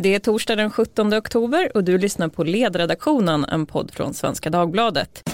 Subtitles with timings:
[0.00, 4.50] Det är torsdag den 17 oktober och du lyssnar på Ledredaktionen, en podd från Svenska
[4.50, 5.30] Dagbladet.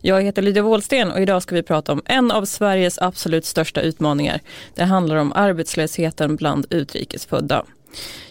[0.00, 3.80] Jag heter Lydia Wåhlsten och idag ska vi prata om en av Sveriges absolut största
[3.80, 4.40] utmaningar.
[4.74, 7.64] Det handlar om arbetslösheten bland utrikesfödda.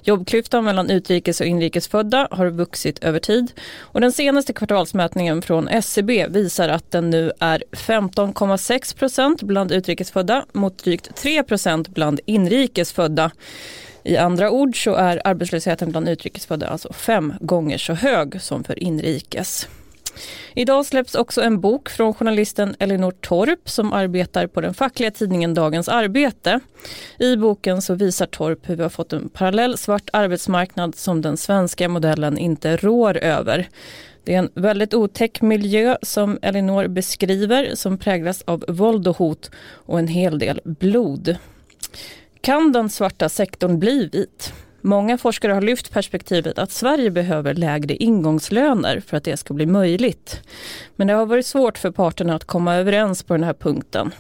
[0.04, 6.28] Jobbklyftan mellan utrikes och inrikesfödda har vuxit över tid och den senaste kvartalsmätningen från SCB
[6.28, 13.32] visar att den nu är 15,6 procent bland utrikesfödda mot drygt 3 procent bland inrikesfödda.
[14.04, 18.84] I andra ord så är arbetslösheten bland utrikesfödda alltså fem gånger så hög som för
[18.84, 19.68] inrikes.
[20.56, 25.54] Idag släpps också en bok från journalisten Elinor Torp som arbetar på den fackliga tidningen
[25.54, 26.60] Dagens Arbete.
[27.20, 31.38] I boken så visar Torp hur vi har fått en parallell svart arbetsmarknad som den
[31.38, 33.70] svenska modellen inte rår över.
[34.24, 39.52] Det är en väldigt otäck miljö som Elinor beskriver som präglas av våld och hot
[39.62, 41.36] och en hel del blod.
[42.42, 44.54] Kan den svarta sektorn bli vit?
[44.82, 49.66] Många forskare har lyft perspektivet att Sverige behöver lägre ingångslöner för att det ska bli
[49.66, 50.42] möjligt.
[50.96, 54.12] Men det har varit svårt för parterna att komma överens på den här punkten.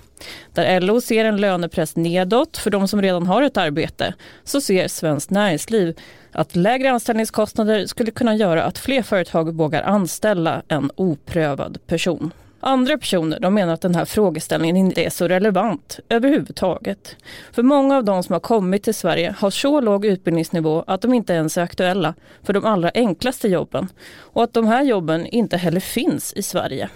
[0.54, 4.88] Där LO ser en lönepress nedåt för de som redan har ett arbete så ser
[4.88, 6.00] Svenskt Näringsliv
[6.32, 12.32] att lägre anställningskostnader skulle kunna göra att fler företag vågar anställa en oprövad person.
[12.60, 17.16] Andra personer de menar att den här frågeställningen inte är så relevant överhuvudtaget.
[17.52, 21.14] För många av de som har kommit till Sverige har så låg utbildningsnivå att de
[21.14, 25.58] inte ens är aktuella för de allra enklaste jobben och att de här jobben inte
[25.58, 26.90] heller finns i Sverige.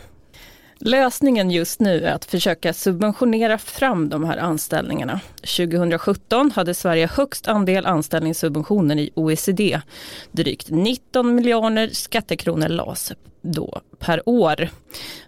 [0.86, 5.20] Lösningen just nu är att försöka subventionera fram de här anställningarna.
[5.36, 9.81] 2017 hade Sverige högst andel anställningssubventioner i OECD.
[10.31, 13.11] Drygt 19 miljarder skattekronor lades
[13.42, 14.69] då per år.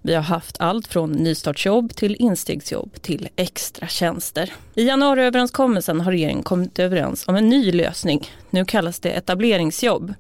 [0.02, 4.54] Vi har haft allt från nystartsjobb till instegsjobb till extra tjänster.
[4.76, 8.32] I januariöverenskommelsen har regeringen kommit överens om en ny lösning.
[8.50, 10.14] Nu kallas det etableringsjobb.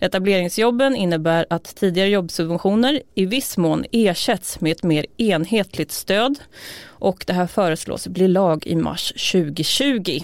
[0.00, 6.38] Etableringsjobben innebär att tidigare jobbsubventioner i viss mån ersätts med ett mer enhetligt stöd
[6.86, 10.20] och det här föreslås bli lag i mars 2020.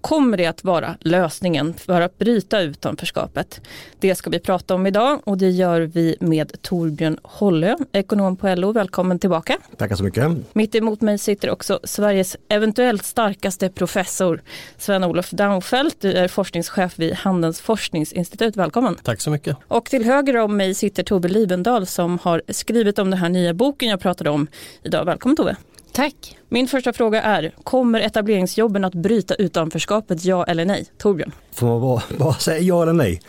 [0.00, 3.60] Kommer det att vara lösningen för att bryta utanförskapet?
[3.98, 8.54] Det ska vi prata om idag och det gör vi med Torbjörn Hollö, ekonom på
[8.54, 8.72] LO.
[8.72, 9.56] Välkommen tillbaka.
[9.76, 10.54] Tackar så mycket.
[10.54, 14.40] Mitt emot mig sitter också Sveriges eventuellt starkaste professor
[14.78, 15.96] Sven-Olof Daunfeldt.
[16.00, 18.56] Du är forskningschef vid Handelns forskningsinstitut.
[18.56, 18.96] Välkommen.
[19.02, 19.56] Tack så mycket.
[19.68, 23.54] Och till höger om mig sitter Tove Livendal som har skrivit om den här nya
[23.54, 24.46] boken jag pratade om
[24.82, 25.04] idag.
[25.04, 25.56] Välkommen Tove.
[25.92, 26.38] Tack.
[26.48, 30.86] Min första fråga är, kommer etableringsjobben att bryta utanförskapet, ja eller nej?
[30.98, 31.32] Torbjörn?
[31.52, 33.20] Får man bara, bara säga ja eller nej?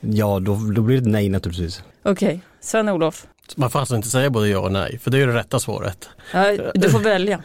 [0.00, 1.82] Ja, då, då blir det nej naturligtvis.
[2.02, 2.40] Okej, okay.
[2.60, 3.26] Sven-Olof?
[3.56, 6.08] Man får alltså inte säga både ja och nej, för det är det rätta svaret.
[6.32, 7.42] Ja, du får välja.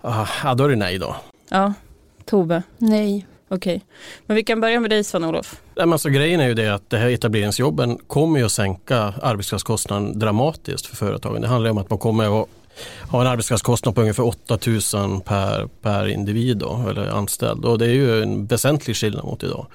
[0.00, 1.16] Ah, ja, då är det nej då.
[1.48, 1.72] Ja,
[2.24, 2.62] Tove?
[2.78, 3.26] Nej.
[3.48, 3.86] Okej, okay.
[4.26, 5.60] men vi kan börja med dig Sven-Olof.
[5.76, 10.86] Alltså, grejen är ju det att det här etableringsjobben kommer ju att sänka arbetskraftskostnaden dramatiskt
[10.86, 11.42] för företagen.
[11.42, 12.48] Det handlar om att man kommer att
[13.08, 17.94] har en arbetskraftskostnad på ungefär 8000 per, per individ då, eller anställd och det är
[17.94, 19.66] ju en väsentlig skillnad mot idag.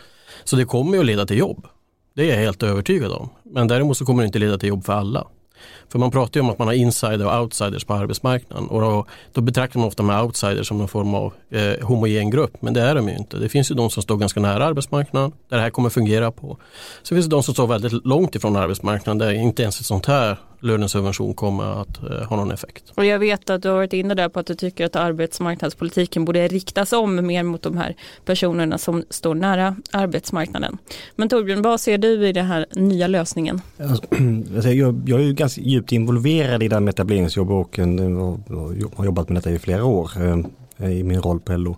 [0.44, 1.68] Så det kommer ju att leda till jobb.
[2.14, 3.30] Det är jag helt övertygad om.
[3.44, 5.28] Men däremot så kommer det inte leda till jobb för alla.
[5.90, 9.06] För man pratar ju om att man har insider och outsiders på arbetsmarknaden och då,
[9.34, 12.82] då betraktar man ofta med outsiders som någon form av eh, homogen grupp men det
[12.82, 13.38] är de ju inte.
[13.38, 16.58] Det finns ju de som står ganska nära arbetsmarknaden där det här kommer fungera på.
[17.04, 20.06] Så finns det de som står väldigt långt ifrån arbetsmarknaden där inte ens ett sånt
[20.06, 22.84] här lönesubvention kommer att eh, ha någon effekt.
[22.96, 26.26] Och jag vet att du har varit inne där på att du tycker att arbetsmarknadspolitiken
[26.26, 27.96] borde riktas om mer mot de här
[28.26, 30.78] personerna som står nära arbetsmarknaden.
[31.16, 33.62] Men Torbjörn, vad ser du i den här nya lösningen?
[33.80, 34.04] Alltså,
[34.70, 37.80] jag, jag är ganska djupt involverad i det här med etableringsjobb och,
[38.96, 40.12] har jobbat med detta i flera år
[40.78, 41.76] eh, i min roll på LO.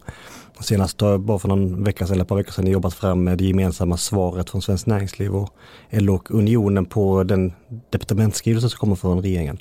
[0.61, 3.25] Senast har jag bara för någon vecka sedan, eller ett par veckor sedan jobbat fram
[3.25, 5.53] det gemensamma svaret från Svenskt Näringsliv och
[5.89, 7.53] LO och Unionen på den
[7.89, 9.57] departementsskrivelse som kommer från regeringen.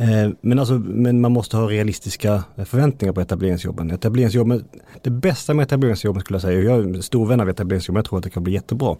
[0.00, 3.90] Eh, men, alltså, men man måste ha realistiska förväntningar på etableringsjobben.
[3.90, 4.64] etableringsjobben
[5.02, 8.04] det bästa med etableringsjobben skulle jag säga, jag är en stor vän av etableringsjobben, jag
[8.04, 8.96] tror att det kan bli jättebra.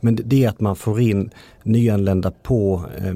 [0.00, 1.30] Men det är att man får in
[1.62, 3.14] nyanlända på, eh,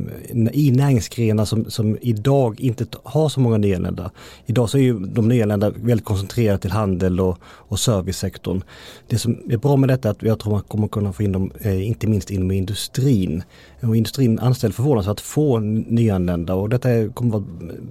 [0.52, 4.10] i näringsgrenar som, som idag inte har så många nyanlända.
[4.46, 8.62] Idag så är ju de nyanlända väldigt koncentrerade till handel och, och servicesektorn.
[9.06, 11.32] Det som är bra med detta är att jag tror man kommer kunna få in
[11.32, 13.42] dem, eh, inte minst inom industrin.
[13.88, 17.44] Och industrin anställer förvånansvärt få nyanlända och detta kommer vara,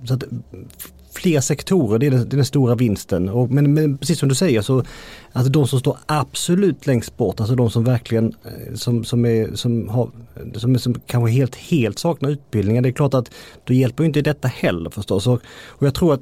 [0.03, 0.23] så att
[1.25, 3.29] fler sektorer, det är den, det är den stora vinsten.
[3.29, 4.83] Och, men, men, precis som du säger så
[5.33, 9.55] alltså de som står absolut längst bort, alltså de som verkligen eh, som, som, är,
[9.55, 10.09] som, har,
[10.55, 12.81] som, som kanske helt, helt saknar utbildningar.
[12.81, 13.31] Det är klart att
[13.63, 15.27] då hjälper inte detta heller förstås.
[15.27, 16.21] Och, och jag tror att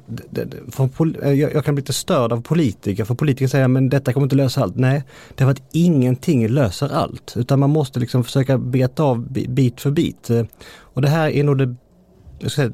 [0.70, 4.12] för, eh, jag, jag, kan bli lite störd av politiker, för politiker säger men detta
[4.12, 4.76] kommer inte lösa allt.
[4.76, 5.02] Nej,
[5.34, 7.34] det är att ingenting löser allt.
[7.36, 10.30] Utan man måste liksom försöka beta av bit för bit.
[10.30, 10.44] Eh,
[10.94, 11.76] och det här är nog det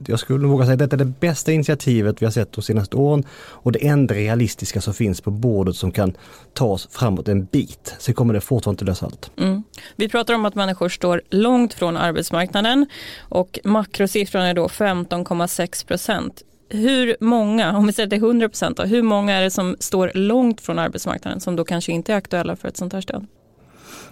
[0.06, 2.96] jag skulle våga säga att detta är det bästa initiativet vi har sett de senaste
[2.96, 6.14] åren och det enda realistiska som finns på bordet som kan
[6.54, 7.94] ta oss framåt en bit.
[7.98, 9.30] Sen kommer det fortfarande inte lösa allt.
[9.36, 9.62] Mm.
[9.96, 12.86] Vi pratar om att människor står långt från arbetsmarknaden
[13.18, 16.42] och makrosiffran är då 15,6 procent.
[16.68, 19.76] Hur många, om vi säger att det är 100 procent, hur många är det som
[19.80, 23.26] står långt från arbetsmarknaden som då kanske inte är aktuella för ett sånt här stöd?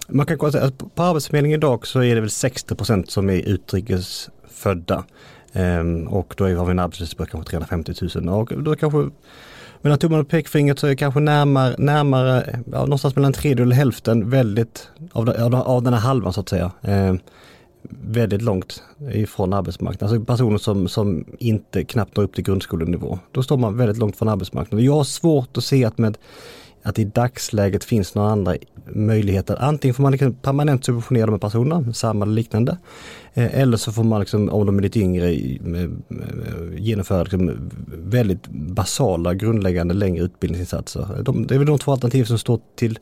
[0.07, 3.49] Man kan konstatera att på Arbetsförmedlingen idag så är det väl 60 procent som är
[3.49, 5.03] utrikesfödda.
[5.53, 9.09] Ehm, och då har vi en arbetslöshet på kanske 350 000 och då kanske
[9.81, 14.29] mellan tummen och pekfingret så är kanske närmare, närmare ja, någonstans mellan tredjedel och hälften
[14.29, 16.71] väldigt av, av, av den här halvan så att säga.
[16.81, 17.13] Eh,
[17.89, 20.15] väldigt långt ifrån arbetsmarknaden.
[20.15, 23.19] Alltså personer som, som inte knappt når upp till grundskolenivå.
[23.31, 24.85] Då står man väldigt långt från arbetsmarknaden.
[24.85, 26.17] Jag har svårt att se att med
[26.89, 28.55] att i dagsläget finns några andra
[28.85, 29.57] möjligheter.
[29.59, 32.77] Antingen får man liksom permanent subventionera de här personerna, samma eller liknande.
[33.33, 35.33] Eh, eller så får man, liksom, om de är lite yngre,
[36.77, 41.21] genomföra liksom väldigt basala, grundläggande, längre utbildningsinsatser.
[41.23, 42.99] De, det är väl de två alternativ som står till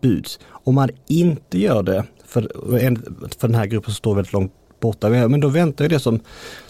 [0.00, 0.38] buds.
[0.48, 2.52] Om man inte gör det, för,
[3.38, 6.20] för den här gruppen som står väldigt långt borta, men då väntar ju det som,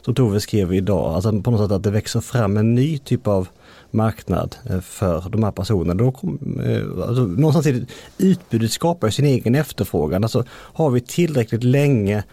[0.00, 3.26] som Tove skrev idag, alltså på något sätt att det växer fram en ny typ
[3.26, 3.48] av
[3.90, 5.94] marknad eh, för de här personerna.
[5.94, 7.86] Då kom, eh, alltså, någonstans är det,
[8.18, 10.24] utbudet skapar sin egen efterfrågan.
[10.24, 12.24] Alltså, har vi tillräckligt länge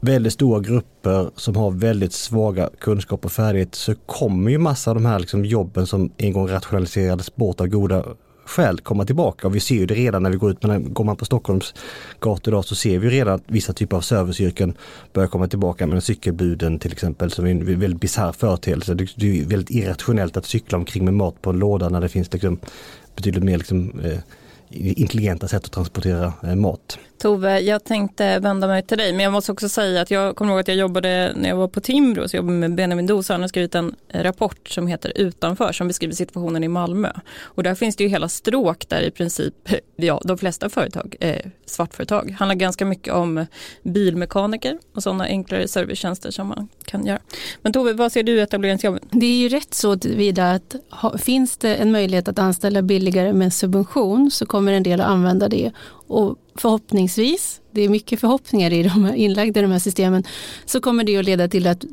[0.00, 4.94] väldigt stora grupper som har väldigt svaga kunskaper och färdigheter så kommer ju massa av
[4.94, 8.04] de här liksom jobben som en gång rationaliserades bort av goda
[8.52, 9.46] skäl komma tillbaka.
[9.46, 11.74] Och vi ser ju det redan när vi går ut, men går man på Stockholms
[12.20, 14.74] gator idag så ser vi redan att vissa typer av serviceyrken
[15.12, 15.86] börjar komma tillbaka.
[15.86, 18.94] Men cykelbuden till exempel som är en väldigt bisarr företeelse.
[18.94, 22.32] Det är väldigt irrationellt att cykla omkring med mat på en låda när det finns
[22.32, 22.58] liksom
[23.16, 24.18] betydligt mer liksom, eh,
[24.70, 26.98] intelligenta sätt att transportera eh, mat.
[27.22, 30.52] Tove, jag tänkte vända mig till dig, men jag måste också säga att jag kommer
[30.52, 33.34] ihåg att jag jobbade när jag var på Timbro, så jag jobbade med Benjamin Dosa,
[33.34, 37.12] han har skrivit en eh, rapport som heter Utanför, som beskriver situationen i Malmö.
[37.42, 39.54] Och där finns det ju hela stråk där i princip,
[39.96, 42.26] ja, de flesta företag är svartföretag.
[42.26, 43.46] Det handlar ganska mycket om
[43.82, 47.20] bilmekaniker och sådana enklare servicetjänster som man kan göra.
[47.62, 49.00] Men Tove, vad ser du i etableringsjobben?
[49.10, 53.32] Det är ju rätt så vidare att ha, finns det en möjlighet att anställa billigare
[53.32, 55.72] med subvention så kommer en del att använda det
[56.12, 60.24] och förhoppningsvis, det är mycket förhoppningar i de här, inlagda i de här systemen,
[60.64, 61.84] så kommer det att leda till att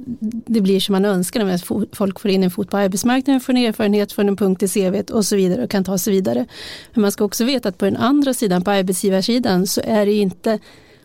[0.48, 3.66] det blir som man önskar, att folk får in en fot på arbetsmarknaden, får en
[3.66, 6.45] erfarenhet, får en punkt i CV och så vidare och kan ta sig vidare.
[6.94, 10.13] Men man ska också veta att på den andra sidan, på arbetsgivarsidan, så är det
[10.13, 10.60] inte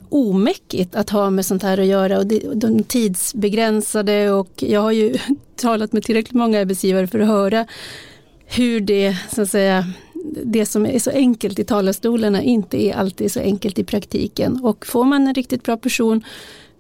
[0.09, 2.27] omäckigt att ha med sånt här att göra och
[2.57, 5.17] de tidsbegränsade och jag har ju
[5.57, 7.67] talat med tillräckligt många arbetsgivare för att höra
[8.47, 9.85] hur det så att säga
[10.45, 14.61] det som är så enkelt i talarstolarna inte är alltid så enkelt i praktiken.
[14.63, 16.25] Och får man en riktigt bra person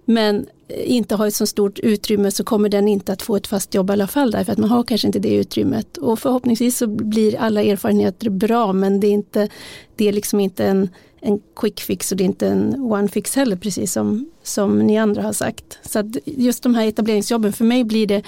[0.04, 3.74] men inte har ett så stort utrymme så kommer den inte att få ett fast
[3.74, 5.96] jobb i alla fall därför att man har kanske inte det utrymmet.
[5.96, 9.48] Och förhoppningsvis så blir alla erfarenheter bra men det är, inte,
[9.96, 10.88] det är liksom inte en,
[11.20, 14.98] en quick fix och det är inte en one fix heller precis som, som ni
[14.98, 15.78] andra har sagt.
[15.82, 18.22] Så att just de här etableringsjobben för mig blir det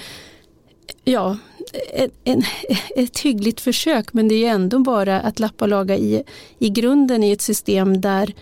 [1.03, 1.37] ja,
[1.93, 2.43] en, en,
[2.95, 6.23] ett hyggligt försök men det är ändå bara att lappa och laga i,
[6.59, 8.33] i grunden i ett system där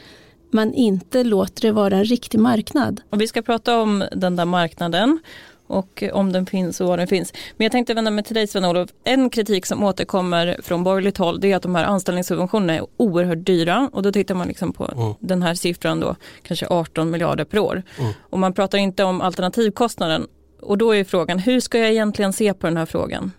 [0.51, 3.01] man inte låter det vara en riktig marknad.
[3.09, 5.19] Och vi ska prata om den där marknaden
[5.67, 7.33] och om den finns och var den finns.
[7.57, 8.89] Men jag tänkte vända mig till dig Sven-Olof.
[9.03, 13.45] En kritik som återkommer från borgerligt håll det är att de här anställningssubventionerna är oerhört
[13.45, 15.13] dyra och då tittar man liksom på mm.
[15.19, 17.83] den här siffran då, kanske 18 miljarder per år.
[17.99, 18.13] Mm.
[18.19, 20.27] Och man pratar inte om alternativkostnaden
[20.65, 23.31] och då är frågan, hur ska jag egentligen se på den här frågan?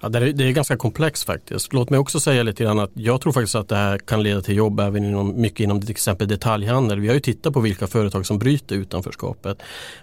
[0.00, 1.72] Ja, det, är, det är ganska komplext faktiskt.
[1.72, 4.40] Låt mig också säga lite grann att jag tror faktiskt att det här kan leda
[4.40, 7.00] till jobb även inom, mycket inom till exempel detaljhandel.
[7.00, 9.58] Vi har ju tittat på vilka företag som bryter utanförskapet.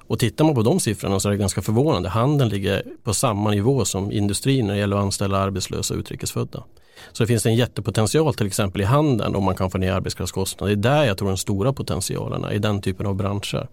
[0.07, 2.09] Och tittar man på de siffrorna så är det ganska förvånande.
[2.09, 6.63] Handeln ligger på samma nivå som industrin när det gäller att anställa arbetslösa utrikesfödda.
[7.12, 10.75] Så det finns en jättepotential till exempel i handeln om man kan få ner arbetskraftskostnader.
[10.75, 13.67] Det är där jag tror den stora potentialen är, i den typen av branscher.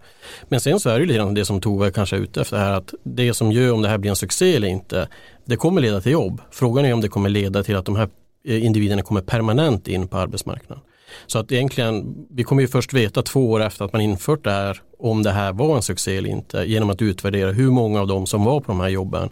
[0.49, 2.71] Men sen så är det lite grann det som Tove kanske är ute efter här,
[2.71, 5.07] att det som gör om det här blir en succé eller inte,
[5.45, 6.41] det kommer leda till jobb.
[6.51, 8.09] Frågan är om det kommer leda till att de här
[8.45, 10.83] eh, individerna kommer permanent in på arbetsmarknaden.
[11.27, 14.51] Så att egentligen, vi kommer ju först veta två år efter att man infört det
[14.51, 18.07] här om det här var en succé eller inte genom att utvärdera hur många av
[18.07, 19.29] dem som var på de här jobben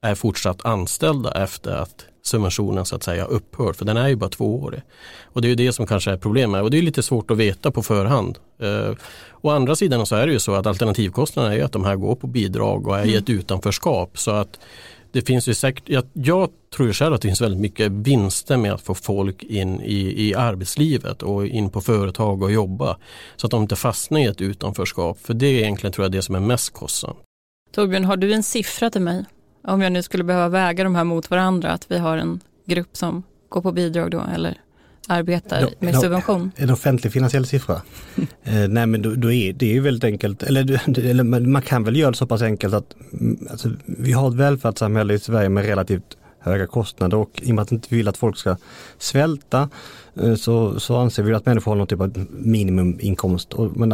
[0.00, 3.76] är fortsatt anställda efter att subventionen så att säga upphört.
[3.76, 4.82] För den är ju bara tvåårig.
[5.24, 6.62] Och det är ju det som kanske är problemet.
[6.62, 8.38] Och det är lite svårt att veta på förhand.
[8.60, 8.94] Eh,
[9.40, 11.96] å andra sidan så är det ju så att alternativkostnaderna är ju att de här
[11.96, 13.40] går på bidrag och är i ett mm.
[13.40, 14.18] utanförskap.
[14.18, 14.58] Så att
[15.12, 18.72] det finns ju säkert, jag, jag tror själv att det finns väldigt mycket vinster med
[18.72, 22.96] att få folk in i, i arbetslivet och in på företag och jobba.
[23.36, 25.18] Så att de inte fastnar i ett utanförskap.
[25.22, 27.18] För det är egentligen tror jag det som är mest kostsamt.
[27.72, 29.24] Torbjörn, har du en siffra till mig?
[29.62, 32.96] Om jag nu skulle behöva väga de här mot varandra, att vi har en grupp
[32.96, 34.60] som går på bidrag då eller
[35.08, 36.50] arbetar med subvention?
[36.56, 37.74] En offentlig finansiell siffra?
[38.44, 41.84] eh, nej men då, då, är det är ju väldigt enkelt, eller, eller, man kan
[41.84, 45.48] väl göra det så pass enkelt att mm, alltså, vi har ett välfärdssamhälle i Sverige
[45.48, 48.56] med relativt höga kostnader och i och med att vi inte vill att folk ska
[48.98, 49.68] svälta
[50.22, 53.52] eh, så, så anser vi att människor har någon typ av minimuminkomst.
[53.52, 53.92] Och, men,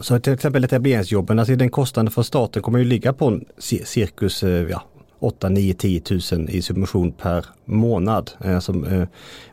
[0.00, 3.40] så till exempel etableringsjobben, alltså den kostnaden för staten kommer ju ligga på
[3.84, 4.82] cirkus eh, ja,
[5.18, 8.30] 8, 9, 10 tusen i subvention per månad.
[8.38, 8.72] Alltså,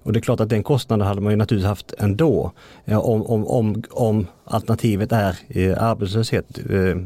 [0.04, 2.52] och det är klart att den kostnaden hade man ju naturligtvis haft ändå
[2.86, 5.36] om, om, om, om alternativet är
[5.78, 6.60] arbetslöshet.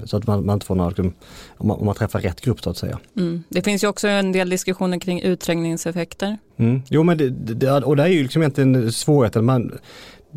[0.06, 1.14] Så att man, man inte får några, liksom,
[1.48, 3.00] om man, om man träffar rätt grupp så att säga.
[3.18, 3.44] Mm.
[3.50, 6.38] Det finns ju också en del diskussioner kring utträngningseffekter.
[6.58, 6.82] Mm.
[6.90, 9.46] Jo men det, det, och det är ju liksom egentligen svårigheten.
[9.46, 9.72] Man,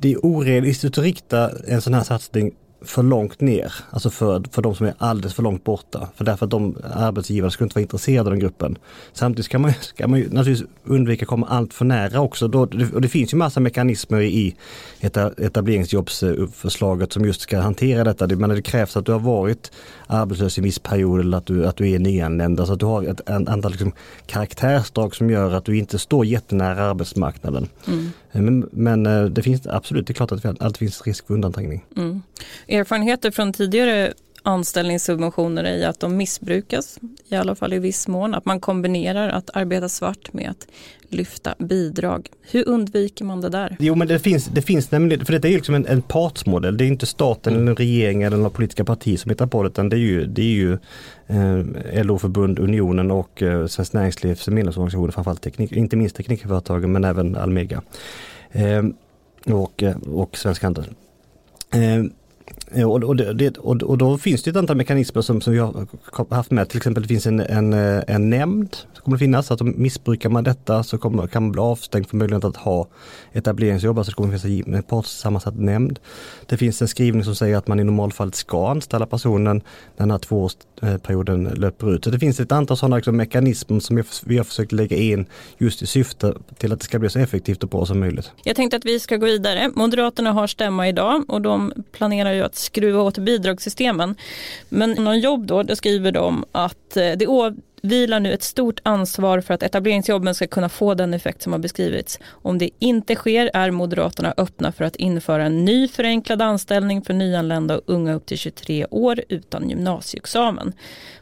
[0.01, 2.53] det är orealistiskt att rikta en sån här satsning
[2.83, 6.09] för långt ner, alltså för, för de som är alldeles för långt borta.
[6.17, 8.79] För därför att de arbetsgivare skulle inte vara intresserade av den gruppen.
[9.13, 12.49] Samtidigt ska man, ska man naturligtvis undvika att komma allt för nära också.
[12.49, 12.61] Då,
[12.95, 14.57] och det finns ju massa mekanismer i
[15.37, 18.27] etableringsjobbsförslaget som just ska hantera detta.
[18.27, 19.73] Det, men det krävs att du har varit
[20.07, 22.61] arbetslös i en viss period eller att du, att du är nyanländ.
[22.61, 23.93] Alltså att du har ett antal liksom,
[24.27, 27.69] karaktärsdrag som gör att du inte står jättenära arbetsmarknaden.
[27.87, 28.11] Mm.
[28.33, 31.35] Men, men, eh, det finns absolut, det är klart att det alltid finns risk för
[31.35, 31.85] undanträngning.
[31.97, 32.23] Mm.
[32.71, 34.13] Erfarenheter från tidigare
[34.43, 36.99] anställningssubventioner är att de missbrukas,
[37.29, 38.35] i alla fall i viss mån.
[38.35, 40.67] Att man kombinerar att arbeta svart med att
[41.09, 42.29] lyfta bidrag.
[42.51, 43.77] Hur undviker man det där?
[43.81, 46.77] Jo men det finns, det finns nämligen, för detta är ju liksom en, en partsmodell.
[46.77, 49.89] Det är inte staten eller regeringen eller några politiska partier som hittar på det utan
[49.89, 50.73] det är ju, det är ju
[51.27, 57.37] eh, LO-förbund, Unionen och eh, Svenskt Näringslivs medlemsorganisationer, framförallt teknik, inte minst Teknikföretagen men även
[57.37, 57.83] Almega.
[58.53, 58.83] Eh,
[59.55, 60.85] och, eh, och Svensk Handel.
[61.73, 62.05] Eh,
[62.75, 65.87] och, och, det, och, och, då finns det ett antal mekanismer som, som vi har
[66.35, 66.69] haft med.
[66.69, 69.51] Till exempel det finns en, en, eh, en nämnd som kommer att finnas.
[69.51, 72.89] Att om missbrukar man detta så kommer, kan man bli avstängd från möjligheten att ha
[73.33, 73.99] etableringsjobb.
[73.99, 75.99] Alltså det kommer att finnas en partssammansatt nämnd.
[76.47, 79.63] Det finns en skrivning som säger att man i normalfallet ska anställa personen när
[79.97, 82.05] den här tvåårsperioden löper ut.
[82.05, 85.27] Så det finns ett antal sådana liksom mekanismer som vi har försökt lägga in
[85.59, 88.33] just i syfte till att det ska bli så effektivt och bra som möjligt.
[88.45, 89.71] Jag tänkte att vi ska gå vidare.
[89.75, 94.15] Moderaterna har stämma idag och de planerar ju att skruva åt bidragssystemen.
[94.69, 97.27] Men inom jobb då, då skriver de att eh, det
[97.83, 101.61] vilar nu ett stort ansvar för att etableringsjobben ska kunna få den effekt som har
[101.61, 102.19] beskrivits.
[102.29, 107.15] Om det inte sker är Moderaterna öppna för att införa en ny förenklad anställning för
[107.15, 110.73] nyanlända och unga upp till 23 år utan gymnasieexamen.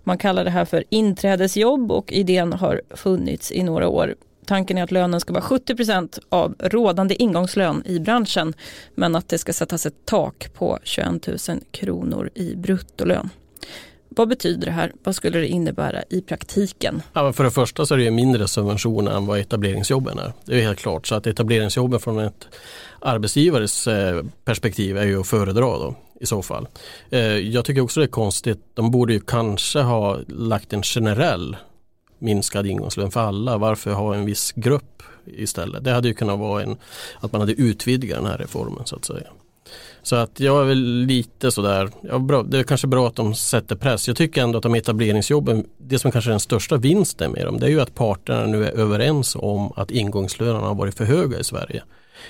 [0.05, 4.15] Man kallar det här för inträdesjobb och idén har funnits i några år.
[4.49, 8.55] Tanken är att lönen ska vara 70% av rådande ingångslön i branschen
[8.95, 11.39] men att det ska sättas ett tak på 21 000
[11.71, 13.31] kronor i bruttolön.
[14.09, 14.93] Vad betyder det här?
[15.05, 17.03] Vad skulle det innebära i praktiken?
[17.13, 20.33] Ja, för det första så är det mindre subventioner än vad etableringsjobben är.
[20.45, 21.07] Det är helt klart.
[21.07, 22.49] Så att etableringsjobben från ett
[23.01, 26.69] arbetsgivares eh, perspektiv är ju att föredra då i så fall.
[27.11, 28.61] Eh, jag tycker också det är konstigt.
[28.75, 31.57] De borde ju kanske ha lagt en generell
[32.19, 33.59] minskad ingångslön för alla.
[33.59, 35.85] Varför ha en viss grupp istället?
[35.85, 36.77] Det hade ju kunnat vara en,
[37.21, 39.27] att man hade utvidgat den här reformen så att säga.
[40.03, 43.35] Så att jag är väl lite sådär, ja, bra, det är kanske bra att de
[43.35, 44.09] sätter press.
[44.09, 47.61] Jag tycker ändå att de etableringsjobben, det som kanske är den största vinsten med dem,
[47.61, 51.39] det är ju att parterna nu är överens om att ingångslönerna har varit för höga
[51.39, 51.83] i Sverige.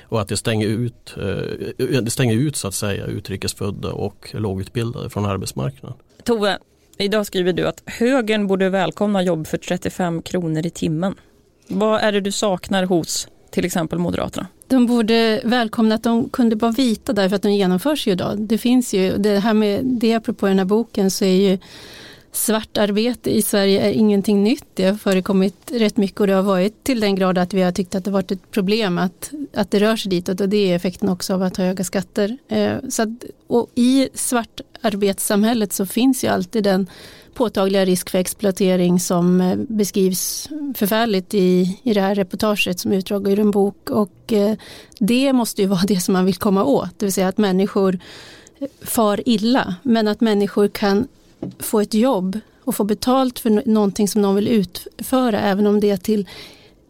[0.03, 5.11] Och att det stänger ut, eh, det stänger ut så att säga utrikesfödda och lågutbildade
[5.11, 5.99] från arbetsmarknaden.
[6.25, 6.59] Tove,
[7.05, 11.15] idag skriver du att högern borde välkomna jobb för 35 kronor i timmen.
[11.69, 14.47] Vad är det du saknar hos till exempel Moderaterna?
[14.67, 18.41] De borde välkomna att de kunde vara vita därför att de genomförs ju idag.
[18.41, 21.59] Det finns ju, det här med det apropå den här boken så är ju
[22.33, 24.65] svartarbete i Sverige är ingenting nytt.
[24.75, 27.73] Det har förekommit rätt mycket och det har varit till den grad att vi har
[27.73, 30.77] tyckt att det varit ett problem att, att det rör sig ditåt och det är
[30.77, 32.39] effekten också av att ha höga skatter.
[32.49, 36.87] Eh, så att, och I svartarbetssamhället så finns ju alltid den
[37.35, 43.29] påtagliga risk för exploatering som eh, beskrivs förfärligt i, i det här reportaget som utdrag
[43.29, 43.91] ur en bok.
[43.91, 44.57] Och eh,
[44.99, 47.99] det måste ju vara det som man vill komma åt, det vill säga att människor
[48.83, 51.09] far illa, men att människor kan
[51.59, 55.91] få ett jobb och få betalt för någonting som någon vill utföra, även om det
[55.91, 56.29] är till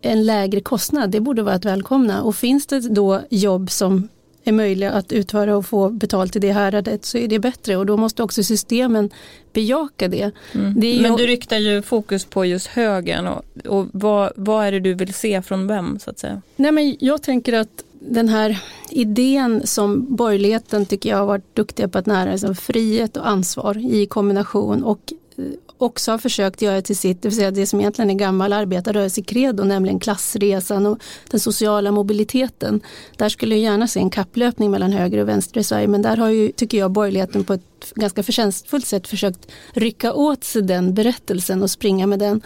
[0.00, 2.22] en lägre kostnad, det borde vara att välkomna.
[2.22, 4.08] Och finns det då jobb som
[4.44, 7.86] är möjliga att utföra och få betalt i det häradet så är det bättre och
[7.86, 9.10] då måste också systemen
[9.52, 10.30] bejaka det.
[10.54, 10.80] Mm.
[10.80, 14.80] det Men du riktar ju fokus på just högern och, och vad, vad är det
[14.80, 16.42] du vill se från vem så att säga?
[16.56, 18.58] Nej, men jag tänker att den här
[18.90, 23.92] idén som borgerligheten tycker jag har varit duktiga på att nära, alltså frihet och ansvar
[23.92, 25.44] i kombination och eh,
[25.78, 29.64] också har försökt göra till sitt, det vill säga det som egentligen är gammal arbetarrörelse-credo,
[29.64, 30.98] nämligen klassresan och
[31.30, 32.80] den sociala mobiliteten.
[33.16, 36.16] Där skulle jag gärna se en kapplöpning mellan höger och vänster i Sverige, men där
[36.16, 40.94] har ju, tycker jag, borgerligheten på ett ganska förtjänstfullt sätt försökt rycka åt sig den
[40.94, 42.40] berättelsen och springa med den.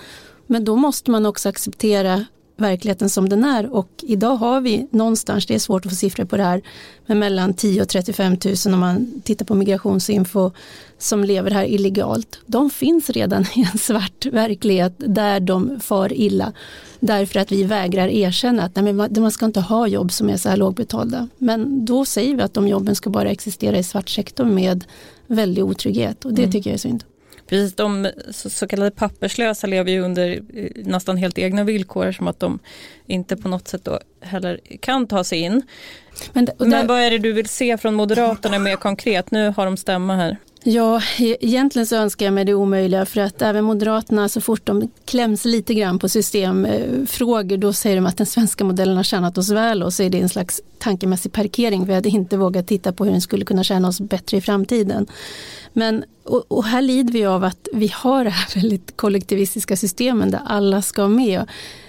[0.47, 2.25] Men då måste man också acceptera
[2.63, 6.25] verkligheten som den är och idag har vi någonstans, det är svårt att få siffror
[6.25, 6.63] på det här,
[7.07, 10.51] men mellan 10 och 35 000 om man tittar på migrationsinfo
[10.99, 12.39] som lever här illegalt.
[12.47, 16.53] De finns redan i en svart verklighet där de far illa
[17.01, 20.49] därför att vi vägrar erkänna att nej, man ska inte ha jobb som är så
[20.49, 21.29] här lågbetalda.
[21.39, 24.85] Men då säger vi att de jobben ska bara existera i svart sektor med
[25.27, 26.53] väldig otrygghet och det mm.
[26.53, 27.05] tycker jag är synd.
[27.53, 32.41] Precis, de så kallade papperslösa lever ju under eh, nästan helt egna villkor som att
[32.41, 32.59] de
[33.07, 35.63] inte på något sätt då heller kan ta sig in.
[36.33, 39.31] Men, där, Men vad är det du vill se från Moderaterna mer konkret?
[39.31, 40.37] Nu har de stämma här.
[40.65, 44.67] Ja, e-, egentligen så önskar jag mig det omöjliga för att även Moderaterna så fort
[44.67, 49.05] de kläms lite grann på systemfrågor eh, då säger de att den svenska modellen har
[49.05, 51.85] tjänat oss väl och så är det en slags tankemässig parkering.
[51.85, 55.07] Vi hade inte vågat titta på hur den skulle kunna tjäna oss bättre i framtiden.
[55.73, 60.31] Men, och, och, här lider vi av att vi har det här väldigt kollektivistiska systemen
[60.31, 61.45] där alla ska med.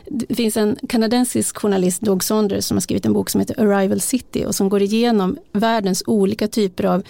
[0.06, 4.02] Det finns en kanadensisk journalist, Doug Saunders, som har skrivit en bok som heter Arrival
[4.02, 7.04] City och som går igenom världens olika typer av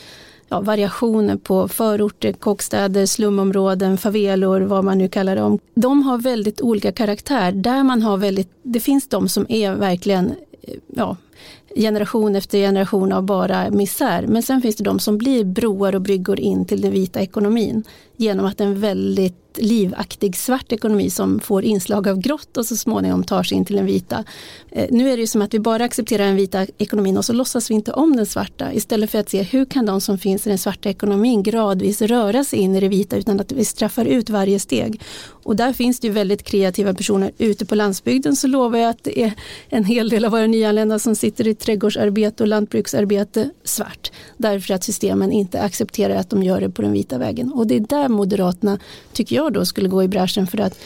[0.53, 5.59] ja, variationer på förorter, kåkstäder, slumområden, favelor, vad man nu kallar dem.
[5.75, 7.51] De har väldigt olika karaktär.
[7.51, 11.17] Där man har väldigt, det finns de som är verkligen eh, ja,
[11.75, 14.25] generation efter generation av bara misär.
[14.27, 17.83] Men sen finns det de som blir broar och bryggor in till den vita ekonomin
[18.17, 23.23] genom att en väldigt livaktig svart ekonomi som får inslag av grått och så småningom
[23.23, 24.23] tar sig in till den vita.
[24.71, 27.33] Eh, nu är det ju som att vi bara accepterar den vita ekonomin och så
[27.33, 30.47] låtsas vi inte om den svarta istället för att se hur kan de som finns
[30.47, 34.05] i den svarta ekonomin gradvis röra sig in i det vita utan att vi straffar
[34.05, 35.01] ut varje steg.
[35.43, 37.31] Och där finns det ju väldigt kreativa personer.
[37.37, 39.33] Ute på landsbygden så lovar jag att det är
[39.69, 44.11] en hel del av våra nyanlända som sitter i trädgårdsarbete och lantbruksarbete svart.
[44.37, 47.51] Därför att systemen inte accepterar att de gör det på den vita vägen.
[47.51, 48.79] Och det är där Moderaterna,
[49.13, 50.79] tycker jag då, skulle gå i bräschen för att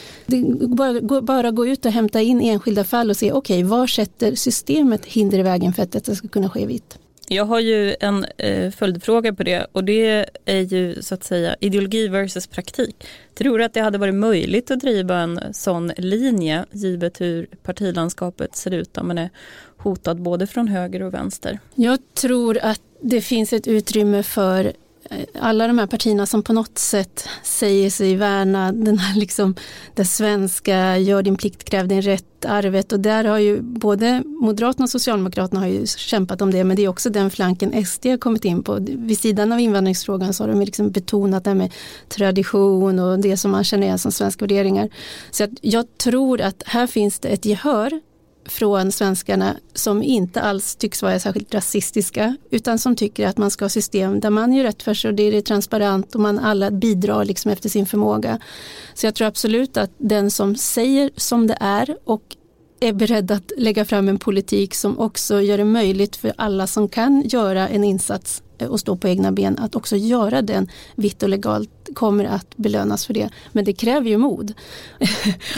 [0.68, 4.34] bara, bara gå ut och hämta in enskilda fall och se okej, okay, var sätter
[4.34, 6.98] systemet hinder i vägen för att detta ska kunna ske vitt?
[7.30, 11.56] Jag har ju en eh, följdfråga på det och det är ju så att säga
[11.60, 13.06] ideologi versus praktik.
[13.34, 18.56] Tror du att det hade varit möjligt att driva en sån linje givet hur partilandskapet
[18.56, 19.30] ser ut där man är
[19.76, 21.58] hotad både från höger och vänster?
[21.74, 24.72] Jag tror att det finns ett utrymme för
[25.40, 29.54] alla de här partierna som på något sätt säger sig värna den här liksom,
[29.94, 34.84] det svenska, gör din plikt, kräv din rätt, arvet och där har ju både Moderaterna
[34.84, 38.18] och Socialdemokraterna har ju kämpat om det men det är också den flanken SD har
[38.18, 38.78] kommit in på.
[38.80, 41.72] Vid sidan av invandringsfrågan så har de liksom betonat det här med
[42.08, 44.88] tradition och det som man känner igen som svenska värderingar.
[45.30, 48.00] Så jag tror att här finns det ett gehör
[48.48, 53.64] från svenskarna som inte alls tycks vara särskilt rasistiska utan som tycker att man ska
[53.64, 56.70] ha system där man gör rätt för sig och det är transparent och man alla
[56.70, 58.38] bidrar liksom efter sin förmåga.
[58.94, 62.22] Så jag tror absolut att den som säger som det är och
[62.80, 66.88] är beredd att lägga fram en politik som också gör det möjligt för alla som
[66.88, 71.28] kan göra en insats och stå på egna ben att också göra den vitt och
[71.28, 73.28] legalt kommer att belönas för det.
[73.52, 74.54] Men det kräver ju mod.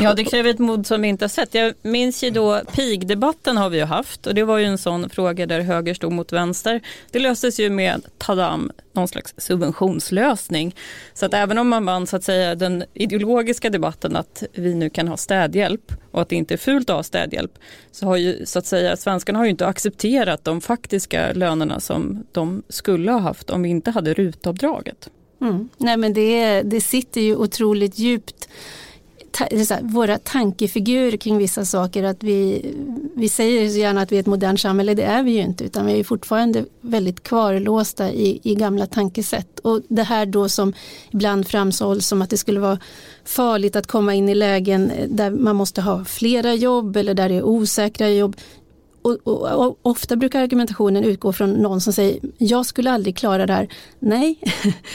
[0.01, 1.55] Ja, det kräver ett mod som vi inte har sett.
[1.55, 5.11] Jag minns ju då pigdebatten har vi ju haft och det var ju en sån
[5.11, 6.81] fråga där höger stod mot vänster.
[7.11, 10.75] Det löstes ju med, tadam, någon slags subventionslösning.
[11.15, 14.91] Så att även om man vann så att säga den ideologiska debatten att vi nu
[14.91, 17.59] kan ha städhjälp och att det inte är fult att ha städhjälp
[17.93, 22.27] så har ju så att säga svenskarna har ju inte accepterat de faktiska lönerna som
[22.33, 25.11] de skulle ha haft om vi inte hade rutavdraget.
[25.41, 25.69] Mm.
[25.77, 28.49] Nej men det, det sitter ju otroligt djupt
[29.31, 32.03] ta, här, våra tankefigurer kring vissa saker.
[32.05, 32.71] Att vi,
[33.15, 35.65] vi säger så gärna att vi är ett modernt samhälle, det är vi ju inte
[35.65, 39.59] utan vi är fortfarande väldigt kvarlåsta i, i gamla tankesätt.
[39.59, 40.73] Och det här då som
[41.11, 42.79] ibland framhålls som att det skulle vara
[43.25, 47.35] farligt att komma in i lägen där man måste ha flera jobb eller där det
[47.35, 48.37] är osäkra jobb.
[49.03, 53.47] Och, och, och, ofta brukar argumentationen utgå från någon som säger jag skulle aldrig klara
[53.47, 53.69] det här.
[53.99, 54.39] Nej,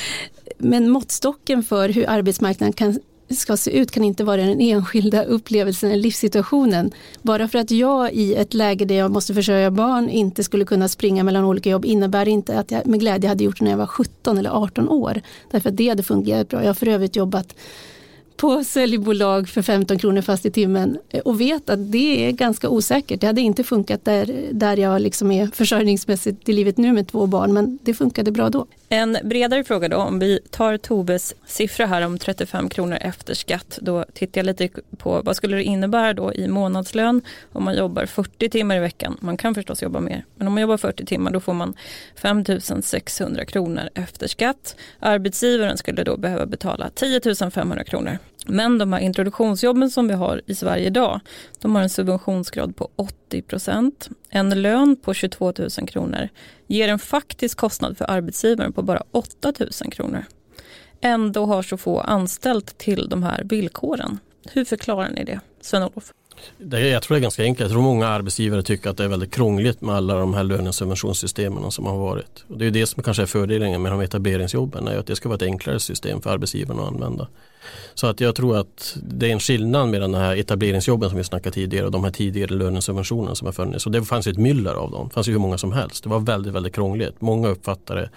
[0.58, 5.92] men måttstocken för hur arbetsmarknaden kan ska se ut kan inte vara den enskilda upplevelsen
[5.92, 6.92] eller livssituationen.
[7.22, 10.88] Bara för att jag i ett läge där jag måste försörja barn inte skulle kunna
[10.88, 13.78] springa mellan olika jobb innebär inte att jag med glädje hade gjort det när jag
[13.78, 15.22] var 17 eller 18 år.
[15.52, 16.62] Därför att det hade fungerat bra.
[16.62, 17.56] Jag har för övrigt jobbat
[18.38, 22.70] på säljbolag för 15 kronor fast i timmen eh, och vet att det är ganska
[22.70, 23.22] osäkert.
[23.22, 27.26] Det hade inte funkat där, där jag liksom är försörjningsmässigt i livet nu med två
[27.26, 28.66] barn men det funkade bra då.
[28.90, 33.80] En bredare fråga då, om vi tar Tobes siffra här om 35 kronor efter skatt,
[33.82, 37.22] då tittar jag lite på vad skulle det innebära då i månadslön
[37.52, 39.18] om man jobbar 40 timmar i veckan.
[39.20, 41.74] Man kan förstås jobba mer, men om man jobbar 40 timmar då får man
[42.16, 42.44] 5
[42.84, 44.76] 600 kronor efter skatt.
[45.00, 48.18] Arbetsgivaren skulle då behöva betala 10 500 kronor.
[48.46, 51.20] Men de här introduktionsjobben som vi har i Sverige idag,
[51.62, 54.10] de har en subventionsgrad på 80 procent.
[54.30, 56.30] En lön på 22 000 kronor
[56.68, 60.26] ger en faktisk kostnad för arbetsgivaren på bara 8 000 kronor.
[61.02, 64.20] Ändå har så få anställt till de här villkoren.
[64.52, 66.14] Hur förklarar ni det, Sven-Olof?
[66.58, 67.60] jag tror det är ganska enkelt.
[67.60, 71.72] Jag tror många arbetsgivare tycker att det är väldigt krångligt med alla de här lönesubventionssystemen
[71.72, 72.46] som har varit.
[72.48, 75.30] Och det är det som kanske är fördelen med de etableringsjobben, är att det ska
[75.30, 77.28] vara ett enklare system för arbetsgivarna att använda.
[77.94, 81.24] Så att jag tror att det är en skillnad mellan de här etableringsjobben som vi
[81.24, 83.86] snackade tidigare och de här tidigare lönesubventionerna som har funnits.
[83.86, 86.04] Och det fanns ju ett myller av dem, det fanns ju hur många som helst.
[86.04, 87.22] Det var väldigt, väldigt krångligt.
[87.22, 88.10] Många uppfattade det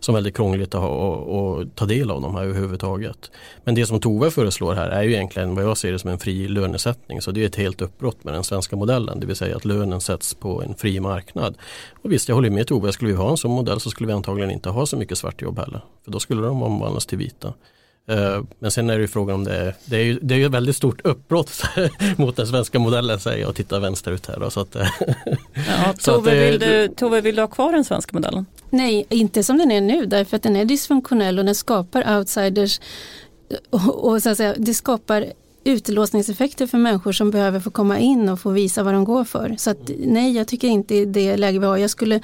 [0.00, 3.30] som väldigt krångligt att, ha, att ta del av de här överhuvudtaget.
[3.64, 6.18] Men det som Tove föreslår här är ju egentligen vad jag ser det som en
[6.18, 7.20] fri lönesättning.
[7.20, 10.00] Så det är ett helt uppbrott med den svenska modellen, det vill säga att lönen
[10.00, 11.58] sätts på en fri marknad.
[12.02, 14.12] Och visst, jag håller med Tove, skulle vi ha en sån modell så skulle vi
[14.12, 15.80] antagligen inte ha så mycket svartjobb heller.
[16.04, 17.52] För då skulle de omvandlas till vita.
[18.08, 20.38] Eh, men sen är det ju frågan om det är, det är ju, det är
[20.38, 21.62] ju ett väldigt stort uppbrott
[22.16, 24.40] mot den svenska modellen säger jag och tittar vänsterut här.
[24.40, 24.76] Då, så att,
[25.54, 28.46] ja, Tove, att, vill du, Tove, vill du ha kvar den svenska modellen?
[28.70, 32.80] Nej, inte som den är nu därför att den är dysfunktionell och den skapar outsiders
[33.70, 35.26] och, och så att säga, det skapar
[35.64, 39.54] utlåsningseffekter för människor som behöver få komma in och få visa vad de går för.
[39.58, 41.76] Så att, nej, jag tycker inte det läge vi har.
[41.76, 42.20] Jag skulle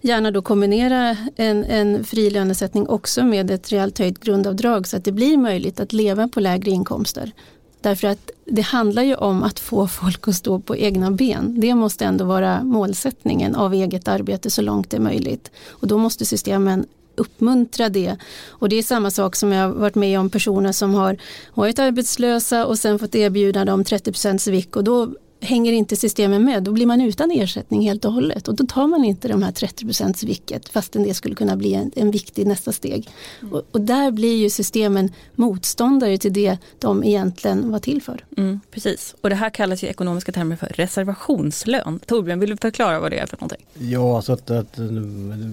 [0.00, 5.04] gärna då kombinera en, en fri lönesättning också med ett rejält höjt grundavdrag så att
[5.04, 7.32] det blir möjligt att leva på lägre inkomster.
[7.80, 11.60] Därför att det handlar ju om att få folk att stå på egna ben.
[11.60, 15.50] Det måste ändå vara målsättningen av eget arbete så långt det är möjligt.
[15.68, 18.16] Och då måste systemen uppmuntra det.
[18.48, 21.16] Och det är samma sak som jag har varit med om personer som har
[21.54, 26.62] varit arbetslösa och sen fått erbjudande om 30 vick och då hänger inte systemen med,
[26.62, 29.52] då blir man utan ersättning helt och hållet och då tar man inte de här
[29.52, 33.08] 30 procents vicket fastän det skulle kunna bli en, en viktig nästa steg.
[33.40, 33.52] Mm.
[33.52, 38.24] Och, och, där blir ju systemen motståndare till det de egentligen var till för.
[38.36, 42.00] Mm, precis, och det här kallas i ekonomiska termer för reservationslön.
[42.06, 43.66] Torbjörn, vill du förklara vad det är för någonting?
[43.78, 44.78] Ja, alltså att, att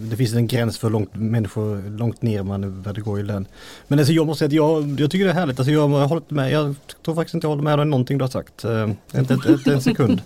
[0.10, 3.48] det finns en gräns för långt människor långt ner man det går i lön.
[3.88, 6.08] Men alltså jag måste säga att jag, jag tycker det är härligt, alltså jag, jag,
[6.08, 8.66] hållit med, jag tror faktiskt inte jag håller med om någonting du har sagt.
[8.66, 10.22] Uh, inte, inte, en sekund.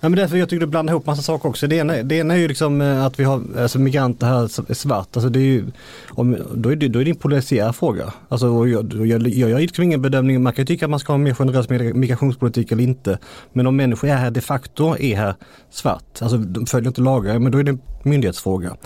[0.00, 1.66] ja, men därför jag tycker du blandar ihop massa saker också.
[1.66, 4.66] Det ena, det ena är ju liksom eh, att vi har alltså migranter här som
[4.68, 5.08] är svart.
[5.12, 5.64] Alltså det är ju,
[6.08, 8.12] om, då, är det, då är det en polisiär fråga.
[8.28, 10.42] Alltså, jag, jag, jag, jag gör liksom ingen bedömning.
[10.42, 13.18] Man kan ju tycka att man ska ha en mer generös migrationspolitik eller inte.
[13.52, 15.34] Men om människor är här de facto är här
[15.70, 18.76] svart, alltså de följer inte lagar, men då är det en myndighetsfråga.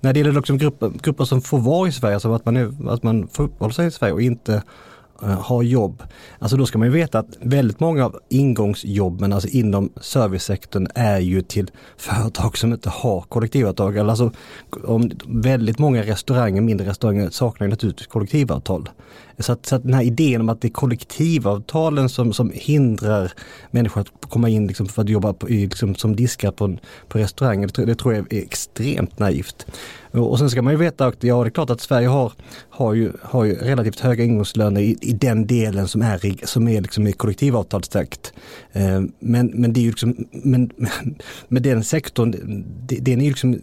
[0.00, 2.90] När det gäller liksom grupper, grupper som får vara i Sverige, alltså att man, är,
[2.90, 4.62] att man får uppehålla sig i Sverige och inte
[5.22, 6.02] Eh, ha har jobb.
[6.38, 11.18] Alltså då ska man ju veta att väldigt många av ingångsjobben alltså inom servicesektorn är
[11.18, 14.10] ju till företag som inte har kollektivavtal.
[14.10, 14.30] Alltså,
[14.84, 18.88] om väldigt många restauranger, mindre restauranger saknar naturligtvis kollektivavtal.
[19.42, 23.32] Så att, så att den här idén om att det är kollektivavtalen som, som hindrar
[23.70, 26.76] människor att komma in liksom för att jobba på, liksom, som diskar på,
[27.08, 29.66] på restauranger, det, det tror jag är extremt naivt.
[30.12, 32.32] Och sen ska man ju veta att ja, det är klart att Sverige har,
[32.70, 36.80] har, ju, har ju relativt höga ingångslöner i, i den delen som är, som är
[36.80, 38.32] liksom kollektivavtalstäckt.
[38.72, 40.70] Eh, men, men det är ju liksom, men,
[41.48, 42.30] med den sektorn,
[42.86, 43.60] det, det är ju liksom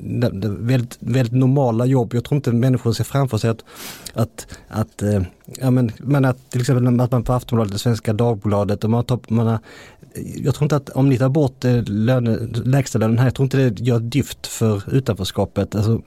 [0.60, 2.14] väldigt, väldigt normala jobb.
[2.14, 3.64] Jag tror inte människor ser framför sig att,
[4.14, 5.22] att, att eh,
[5.70, 9.20] ja men, men att till exempel att man på Aftonbladet, Svenska Dagbladet, och man tar,
[9.28, 9.60] man har,
[10.36, 13.44] jag tror inte att om ni tar bort eh, löne, lägsta lönen här, jag tror
[13.44, 15.76] inte det gör dyft för utanförskapet.
[15.76, 16.02] Alltså,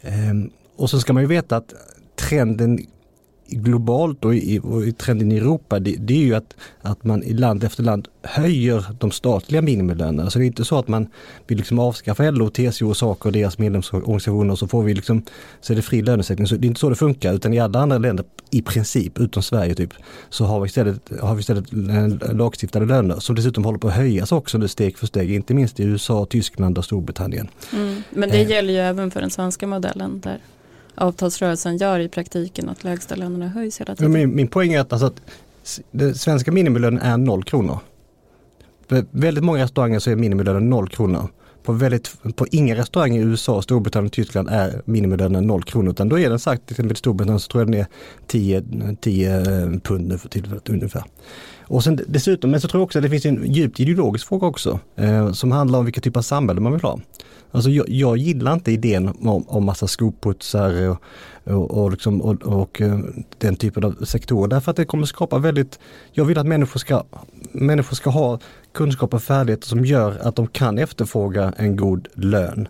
[0.00, 0.34] eh,
[0.76, 1.74] och så ska man ju veta att
[2.16, 2.78] trenden
[3.48, 7.22] globalt och i, och i trenden i Europa det, det, är ju att, att man
[7.22, 10.30] i land efter land höjer de statliga minimilönerna.
[10.30, 11.06] Så det är inte så att man
[11.46, 15.22] vill liksom avskaffa LO, TCO och SACO och deras medlemsorganisationer och så får vi liksom,
[15.60, 16.46] så är det fri lönesättning.
[16.46, 19.42] Så det är inte så det funkar utan i alla andra länder i princip, utom
[19.42, 19.92] Sverige typ,
[20.30, 21.64] så har vi istället, har vi istället
[22.32, 25.80] lagstiftade löner som dessutom håller på att höjas också nu steg för steg, inte minst
[25.80, 27.48] i USA, Tyskland och Storbritannien.
[27.72, 28.50] Mm, men det eh.
[28.50, 30.38] gäller ju även för den svenska modellen där
[30.96, 34.12] avtalsrörelsen gör i praktiken att lägstalönerna höjs hela tiden.
[34.12, 35.20] Min, min poäng är att, alltså, att
[35.90, 37.78] den svenska minimilönen är noll kronor.
[38.88, 41.28] På väldigt många restauranger så är minimilönen noll kronor.
[41.62, 45.90] På, väldigt, på inga restauranger i USA, Storbritannien och Tyskland är minimilönen noll kronor.
[45.90, 47.86] Utan då är den sagt, till exempel i Storbritannien så tror jag den är
[48.26, 48.62] 10,
[49.00, 51.04] 10 pund nu för tillfället ungefär.
[51.68, 54.46] Och sen dessutom, men så tror jag också att det finns en djupt ideologisk fråga
[54.46, 54.80] också.
[54.96, 56.98] Eh, som handlar om vilka typer av samhälle man vill ha.
[57.50, 61.02] Alltså jag, jag gillar inte idén om, om massa skoputsar och,
[61.44, 62.98] och, och, liksom, och, och, eh,
[63.38, 64.48] den typen av sektorer.
[64.48, 65.78] Därför att det kommer skapa väldigt,
[66.12, 67.04] jag vill att människor ska,
[67.52, 68.38] människor ska ha
[68.72, 72.68] kunskap och färdigheter som gör att de kan efterfråga en god lön.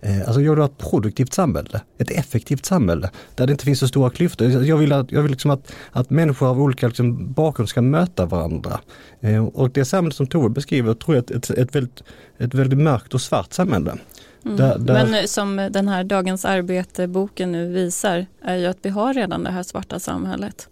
[0.00, 3.78] Eh, alltså jag vill ha ett produktivt samhälle, ett effektivt samhälle där det inte finns
[3.78, 4.64] så stora klyftor.
[4.64, 8.26] Jag vill, att, jag vill liksom att, att människor av olika liksom bakgrund ska möta
[8.26, 8.80] varandra.
[9.20, 12.02] Eh, och det samhälle som Tove beskriver tror jag är ett, ett, ett, väldigt,
[12.38, 13.98] ett väldigt mörkt och svart samhälle.
[14.44, 14.56] Mm.
[14.56, 15.06] Där, där...
[15.06, 19.50] Men som den här Dagens Arbete-boken nu visar är ju att vi har redan det
[19.50, 20.68] här svarta samhället.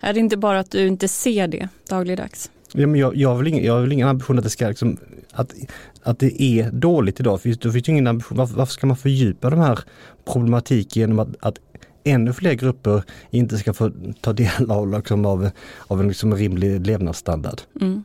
[0.00, 2.50] Är det inte bara att du inte ser det dagligdags?
[2.74, 4.68] Ja, men jag, jag, har väl ingen, jag har väl ingen ambition att det ska
[4.68, 4.96] liksom,
[5.32, 5.54] att,
[6.02, 7.40] att det är dåligt idag.
[7.40, 8.38] För då finns ingen ambition.
[8.38, 9.78] Varför, varför, ska man fördjupa de här
[10.24, 11.58] problematiken genom att, att
[12.04, 15.50] ännu fler grupper inte ska få ta del av, liksom, av,
[15.86, 17.60] av en liksom rimlig levnadsstandard?
[17.80, 18.04] Mm.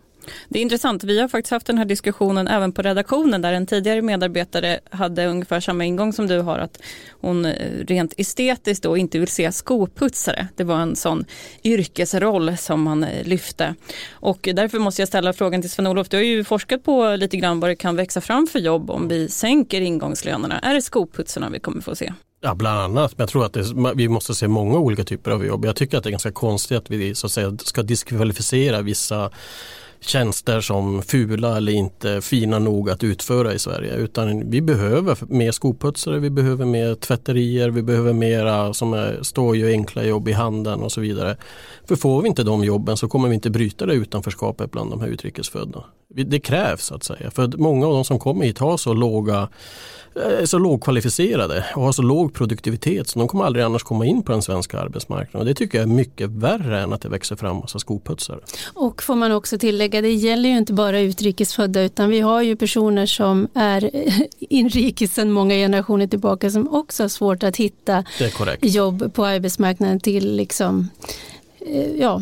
[0.49, 3.65] Det är intressant, vi har faktiskt haft den här diskussionen även på redaktionen där en
[3.65, 8.97] tidigare medarbetare hade ungefär samma ingång som du har att hon eh, rent estetiskt då
[8.97, 10.47] inte vill se skoputsare.
[10.55, 11.25] Det var en sån
[11.63, 13.75] yrkesroll som man eh, lyfte.
[14.11, 17.59] Och därför måste jag ställa frågan till Sven-Olof, du har ju forskat på lite grann
[17.59, 20.59] vad det kan växa fram för jobb om vi sänker ingångslönerna.
[20.59, 22.13] Är det skoputsarna vi kommer få se?
[22.41, 23.17] Ja, bland annat.
[23.17, 25.65] Men jag tror att det, vi måste se många olika typer av jobb.
[25.65, 29.31] Jag tycker att det är ganska konstigt att vi så att säga, ska diskvalificera vissa
[29.99, 33.95] tjänster som fula eller inte fina nog att utföra i Sverige.
[33.95, 39.55] Utan vi behöver mer skoputsare, vi behöver mer tvätterier, vi behöver mera som är, står
[39.55, 41.37] ju enkla jobb i handeln och så vidare.
[41.85, 45.01] För får vi inte de jobben så kommer vi inte bryta det utanförskapet bland de
[45.01, 45.83] här utrikesfödda.
[46.09, 47.31] Det krävs så att säga.
[47.31, 49.49] För många av de som kommer hit har så låga
[50.17, 54.23] är så lågkvalificerade och har så låg produktivitet så de kommer aldrig annars komma in
[54.23, 55.39] på den svenska arbetsmarknaden.
[55.39, 58.39] Och det tycker jag är mycket värre än att det växer fram massa skoputsare.
[58.73, 62.55] Och får man också tillägga, det gäller ju inte bara utrikesfödda utan vi har ju
[62.55, 63.91] personer som är
[64.39, 68.03] inrikes sedan många generationer tillbaka som också har svårt att hitta
[68.61, 71.36] jobb på arbetsmarknaden till liksom Eh,
[71.97, 72.21] ja,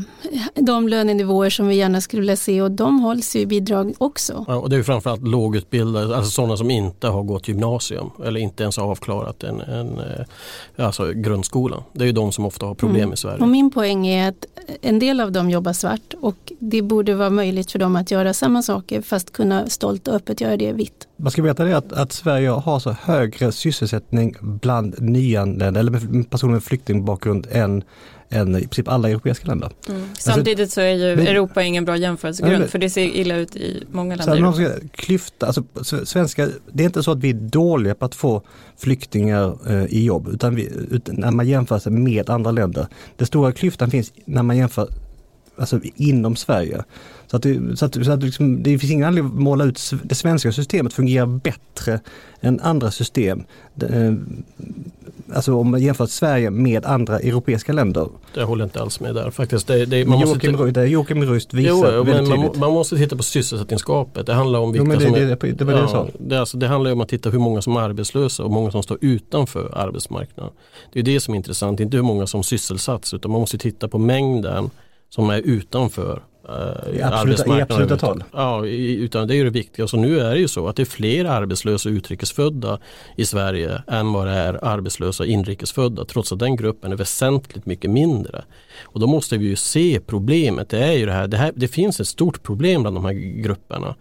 [0.53, 4.45] de lönenivåer som vi gärna skulle vilja se och de hålls ju i bidrag också.
[4.47, 8.63] Ja, och det är framförallt lågutbildade, alltså sådana som inte har gått gymnasium eller inte
[8.63, 11.83] ens har avklarat en, en eh, alltså grundskolan.
[11.93, 13.13] Det är ju de som ofta har problem mm.
[13.13, 13.41] i Sverige.
[13.41, 14.45] Och min poäng är att
[14.81, 18.33] en del av dem jobbar svart och det borde vara möjligt för dem att göra
[18.33, 21.07] samma saker fast kunna stolt och öppet göra det vitt.
[21.17, 26.53] Man ska veta det att, att Sverige har så högre sysselsättning bland nyanlända eller personer
[26.53, 27.83] med flyktingbakgrund än
[28.29, 29.71] än i princip alla europeiska länder.
[29.89, 30.01] Mm.
[30.01, 33.35] Alltså, Samtidigt så är ju men, Europa ingen bra jämförelsegrund men, för det ser illa
[33.35, 34.39] ut i många länder.
[34.39, 35.63] Man ska, klyfta, alltså,
[36.05, 38.41] svenska, det är inte så att vi är dåliga på att få
[38.77, 42.87] flyktingar eh, i jobb utan, vi, utan när man jämför sig med andra länder.
[43.17, 44.89] Den stora klyftan finns när man jämför
[45.57, 46.83] alltså, inom Sverige.
[47.27, 49.91] Så att det, så att, så att liksom, det finns ingen anledning att måla ut
[50.03, 51.99] det svenska systemet fungerar bättre
[52.41, 53.43] än andra system.
[53.81, 54.13] Eh,
[55.33, 58.07] alltså om man jämför Sverige med andra europeiska länder.
[58.33, 59.67] Jag håller inte alls med där faktiskt.
[59.67, 63.15] Det, det, man Joakim, måste, det Joakim Rust visar jo, men man, man, måste titta
[63.15, 64.25] på sysselsättningsgapet.
[64.25, 66.91] Det handlar om vilka jo, det, som är, det, det, ja, det, alltså, det handlar
[66.91, 70.53] om att titta hur många som är arbetslösa och många som står utanför arbetsmarknaden.
[70.93, 73.87] Det är det som är intressant, inte hur många som sysselsatts utan man måste titta
[73.87, 74.69] på mängden
[75.15, 76.21] som är utanför
[76.93, 78.23] i absoluta, i absoluta tal?
[78.33, 79.87] Ja, utan det är det viktiga.
[79.87, 82.79] Så nu är det ju så att det är fler arbetslösa utrikesfödda
[83.15, 87.91] i Sverige än vad det är arbetslösa inrikesfödda trots att den gruppen är väsentligt mycket
[87.91, 88.43] mindre.
[88.83, 90.69] Och då måste vi ju se problemet.
[90.69, 93.41] Det är ju det här, det, här, det finns ett stort problem bland de här
[93.41, 93.95] grupperna.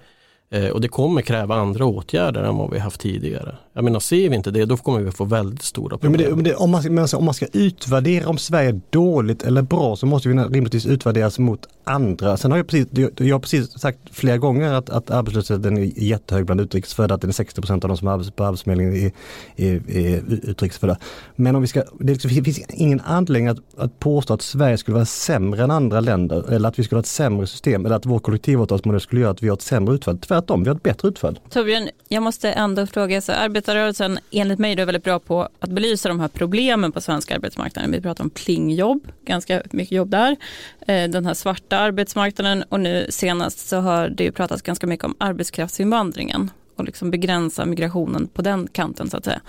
[0.51, 3.57] Eh, och det kommer kräva andra åtgärder än vad vi haft tidigare.
[3.77, 6.13] Jag menar, ser vi inte det då kommer vi få väldigt stora problem.
[6.13, 9.43] Men det, men det, om, man, alltså, om man ska utvärdera om Sverige är dåligt
[9.43, 12.37] eller bra så måste vi rimligtvis utvärderas mot andra.
[12.37, 16.47] Sen har jag precis, jag har precis sagt flera gånger att, att arbetslösheten är jättehög
[16.47, 19.13] bland utrikesfödda, att det är 60 procent av de som är på Arbetsförmedlingen är,
[19.57, 20.99] är, är utrikesfödda.
[21.37, 24.95] Men om vi ska, det liksom, finns ingen anledning att, att påstå att Sverige skulle
[24.95, 28.07] vara sämre än andra länder eller att vi skulle ha ett sämre system eller att
[28.07, 30.19] vår kollektivavtalsmodell skulle göra att vi har ett sämre utfall.
[30.19, 31.39] Tvärtom, vi har ett bättre utfall.
[31.51, 33.33] Torbjörn, jag måste ändå fråga, så
[33.69, 37.93] arbetarrörelsen enligt mig är väldigt bra på att belysa de här problemen på svenska arbetsmarknaden.
[37.93, 40.37] Vi pratar om plingjobb, ganska mycket jobb där.
[40.81, 45.15] Eh, den här svarta arbetsmarknaden och nu senast så har det pratats ganska mycket om
[45.19, 49.41] arbetskraftsinvandringen och liksom begränsa migrationen på den kanten så att säga.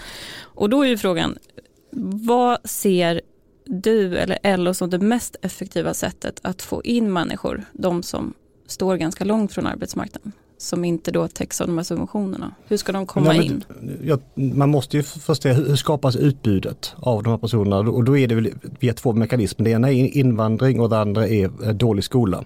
[0.41, 1.37] Och då är ju frågan,
[2.25, 3.21] Vad ser
[3.65, 8.33] du eller LO som det mest effektiva sättet att få in människor, de som
[8.67, 10.31] står ganska långt från arbetsmarknaden?
[10.57, 12.55] Som inte då täcks av de här subventionerna?
[12.67, 13.63] Hur ska de komma Nej, in?
[14.03, 18.17] Ja, man måste ju först se hur skapas utbudet av de här personerna och då
[18.17, 19.65] är det väl via två mekanismer.
[19.65, 22.43] Det ena är invandring och det andra är dålig skola.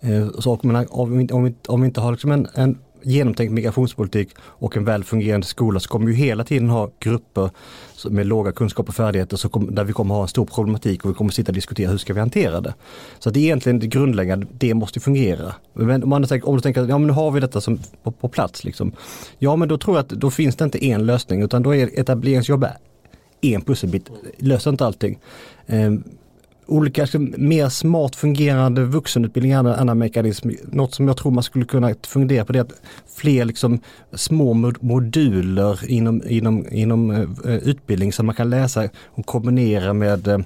[0.00, 0.58] Eh, så
[0.90, 4.84] om, vi, om, vi, om vi inte har liksom en, en genomtänkt migrationspolitik och en
[4.84, 7.50] väl fungerande skola så kommer vi hela tiden ha grupper
[8.10, 11.10] med låga kunskaper och färdigheter så kom, där vi kommer ha en stor problematik och
[11.10, 12.74] vi kommer sitta och diskutera hur ska vi hantera det.
[13.18, 15.54] Så det är egentligen det grundläggande, det måste fungera.
[15.72, 17.78] Men om, man tänker, om du tänker att ja, men nu har vi detta som,
[18.02, 18.92] på, på plats, liksom.
[19.38, 22.00] ja men då tror jag att då finns det inte en lösning utan då är
[22.00, 22.66] etableringsjobb
[23.40, 25.18] en pusselbit, löser inte allting.
[25.66, 26.04] Ehm,
[26.66, 30.50] Olika mer smart fungerande vuxenutbildning är en annan mekanism.
[30.64, 32.80] Något som jag tror man skulle kunna fundera på det är att
[33.16, 33.80] fler liksom
[34.14, 40.38] små moduler inom, inom, inom eh, utbildning som man kan läsa och kombinera med eh,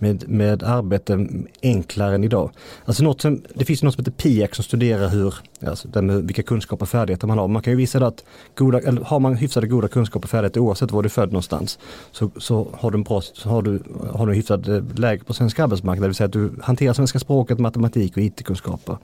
[0.00, 1.26] med, med arbete
[1.62, 2.50] enklare än idag.
[2.84, 5.34] Alltså något som, det finns något som heter PIAC som studerar hur,
[5.68, 7.48] alltså med vilka kunskaper och färdigheter man har.
[7.48, 10.90] Man kan ju visa att goda, eller har man hyfsade goda kunskaper och färdigheter oavsett
[10.90, 11.78] var du är född någonstans
[12.12, 15.34] så, så har du en bra, så har du, har du hyfsat eh, läge på
[15.34, 16.02] svensk arbetsmarknad.
[16.02, 18.96] Det vill säga att du hanterar svenska språket, matematik och IT-kunskaper.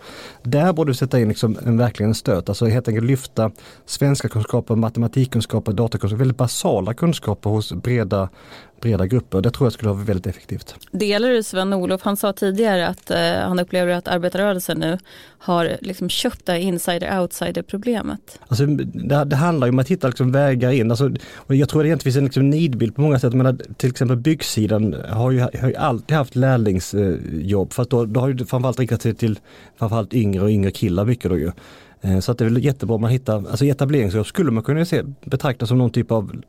[0.43, 3.51] Där borde du sätta in liksom en, verkligen en stöt, alltså helt enkelt lyfta
[3.87, 8.29] svenska kunskaper, matematikkunskaper, datakunskaper, väldigt basala kunskaper hos breda
[8.81, 9.41] breda grupper.
[9.41, 10.75] Det tror jag skulle vara väldigt effektivt.
[10.91, 14.99] Delar du Sven-Olof, han sa tidigare att eh, han upplever att arbetarrörelsen nu
[15.39, 18.41] har liksom köpt hitta insider-outsider problemet.
[18.49, 20.91] Alltså, det, det, handlar ju om att hitta liksom vägar in.
[20.91, 23.35] Alltså, och jag tror att det egentligen finns en liksom nidbild på många sätt.
[23.35, 27.73] Men till exempel byggsidan har ju, har ju alltid haft lärlingsjobb.
[27.73, 29.39] Fast då, då har ju framförallt riktat sig till
[29.79, 31.51] framförallt yngre och yngre killar mycket då ju.
[32.01, 34.85] Eh, så att det är väl jättebra om man hittar, alltså etableringsjobb skulle man kunna
[34.85, 36.43] se, betrakta som någon typ av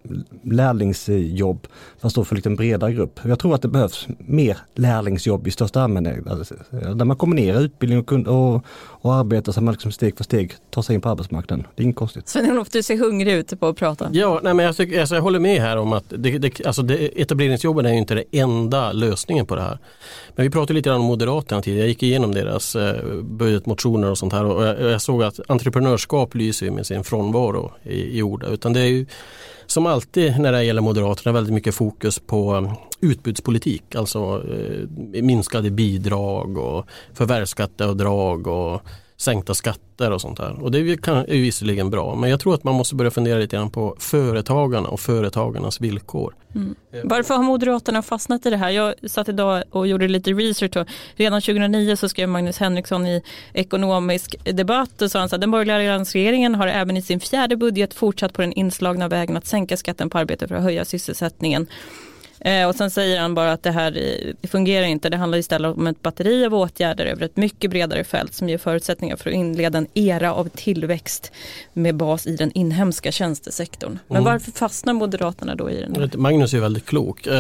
[0.44, 1.68] lärlingsjobb
[2.02, 3.20] fast då för en bredare grupp.
[3.24, 6.28] Jag tror att det behövs mer lärlingsjobb i största allmänhet.
[6.28, 8.66] Alltså, där man kombinerar utbildning och, och,
[9.02, 11.68] och arbete så att man liksom steg för steg tar sig in på arbetsmarknaden.
[11.76, 12.28] Det är inget konstigt.
[12.28, 14.10] Sven-Olof, du ser hungrig ut på att prata.
[14.14, 16.82] Ja, nej, men jag, tycker, alltså, jag håller med här om att det, det, alltså
[16.82, 19.80] det, etableringsjobben är inte den enda lösningen på det här.
[20.36, 21.84] Men vi pratade lite grann om Moderaterna tidigare.
[21.84, 26.36] Jag gick igenom deras eh, budgetmotioner och sånt här och jag, jag såg att entreprenörskap
[26.36, 28.44] lyser med sin frånvaro i, i ord.
[28.44, 29.06] Utan det är ju
[29.68, 32.70] som alltid när det gäller Moderaterna väldigt mycket fokus på um,
[33.02, 33.96] utbudspolitik.
[33.96, 34.44] Alltså
[35.14, 38.82] eh, minskade bidrag och förvärvsskatteavdrag och
[39.18, 40.64] sänkta skatter och sånt där.
[40.64, 43.56] Och det är ju visserligen bra men jag tror att man måste börja fundera lite
[43.56, 46.36] grann på företagarna och företagarnas villkor.
[46.56, 46.76] Mm.
[47.04, 48.70] Varför har Moderaterna fastnat i det här?
[48.70, 50.78] Jag satt idag och gjorde lite research.
[50.78, 53.22] Och redan 2009 så skrev Magnus Henriksson i
[53.54, 57.56] ekonomisk debatt och sa han så att den borgerliga alliansregeringen har även i sin fjärde
[57.56, 61.68] budget fortsatt på den inslagna vägen att sänka skatten på arbete för att höja sysselsättningen.
[62.48, 63.92] Eh, och sen säger han bara att det här
[64.42, 65.10] det fungerar inte.
[65.10, 68.58] Det handlar istället om ett batteri av åtgärder över ett mycket bredare fält som ger
[68.58, 71.32] förutsättningar för att inleda en era av tillväxt
[71.74, 74.00] med bas i den inhemska tjänstesektorn.
[74.08, 74.34] Men mm.
[74.34, 76.12] varför fastnar Moderaterna då i den?
[76.16, 77.28] Magnus är väldigt klok.
[77.28, 77.34] Uh,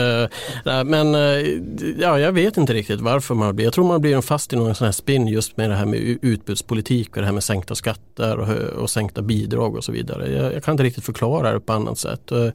[0.85, 1.59] men uh,
[1.99, 3.65] ja, jag vet inte riktigt varför man blir.
[3.65, 5.99] Jag tror man blir fast i någon sån här spinn just med det här med
[6.21, 10.31] utbudspolitik och det här med sänkta skatter och, och sänkta bidrag och så vidare.
[10.31, 12.31] Jag, jag, kan inte riktigt förklara det på annat sätt.
[12.31, 12.49] Uh,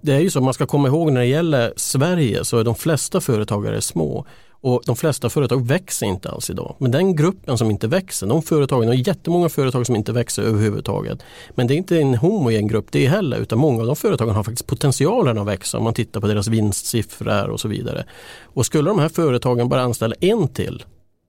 [0.00, 2.74] det är ju så, man ska komma ihåg när det gäller Sverige så är de
[2.74, 4.26] flesta företagare små.
[4.60, 6.76] Och de flesta företag växer inte alls idag.
[6.78, 11.18] Men den gruppen som inte växer, de företagen, och jättemånga företag som inte växer överhuvudtaget.
[11.54, 14.44] Men det är inte en homogen grupp det heller, utan många av de företagen har
[14.44, 18.04] faktiskt potentialen att växa om man tittar på deras vinstsiffror och så vidare.
[18.42, 20.84] Och skulle de här företagen bara anställa en till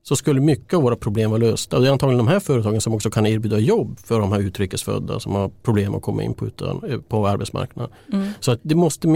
[0.07, 1.75] så skulle mycket av våra problem vara lösta.
[1.75, 4.39] Och det är antagligen de här företagen som också kan erbjuda jobb för de här
[4.39, 7.95] utrikesfödda som har problem att komma in på, utan, eh, på arbetsmarknaden.
[8.13, 8.27] Mm.
[8.39, 9.07] Så att det måste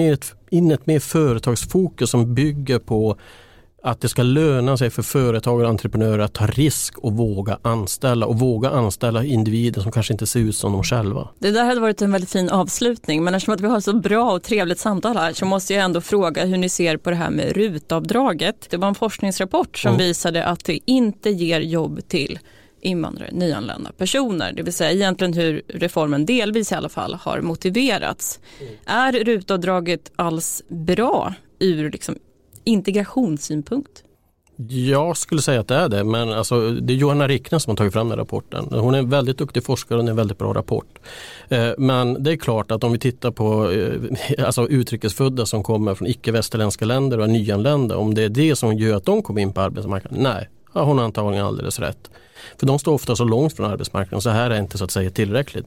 [0.49, 3.17] in ett mer företagsfokus som bygger på
[3.83, 8.25] att det ska löna sig för företag och entreprenörer att ta risk och våga anställa
[8.25, 11.29] och våga anställa individer som kanske inte ser ut som de själva.
[11.39, 14.31] Det där hade varit en väldigt fin avslutning men eftersom att vi har så bra
[14.31, 17.29] och trevligt samtal här så måste jag ändå fråga hur ni ser på det här
[17.29, 18.67] med rutavdraget.
[18.69, 19.99] Det var en forskningsrapport som mm.
[19.99, 22.39] visade att det inte ger jobb till
[22.81, 24.53] invandrare, nyanlända personer.
[24.53, 28.39] Det vill säga egentligen hur reformen delvis i alla fall har motiverats.
[28.59, 28.73] Mm.
[28.85, 32.15] Är rutavdraget alls bra ur liksom
[32.63, 34.03] integrationssynpunkt?
[34.69, 37.75] Jag skulle säga att det är det, men alltså, det är Johanna Rickne som har
[37.75, 38.67] tagit fram den rapporten.
[38.71, 40.99] Hon är en väldigt duktig forskare och det är en väldigt bra rapport.
[41.49, 45.95] Eh, men det är klart att om vi tittar på eh, alltså, utrikesfödda som kommer
[45.95, 49.41] från icke-västerländska länder och är nyanlända, om det är det som gör att de kommer
[49.41, 52.11] in på arbetsmarknaden, nej, Ja, hon har antagligen alldeles rätt.
[52.57, 55.09] För de står ofta så långt från arbetsmarknaden så här är inte så att säga
[55.09, 55.65] tillräckligt.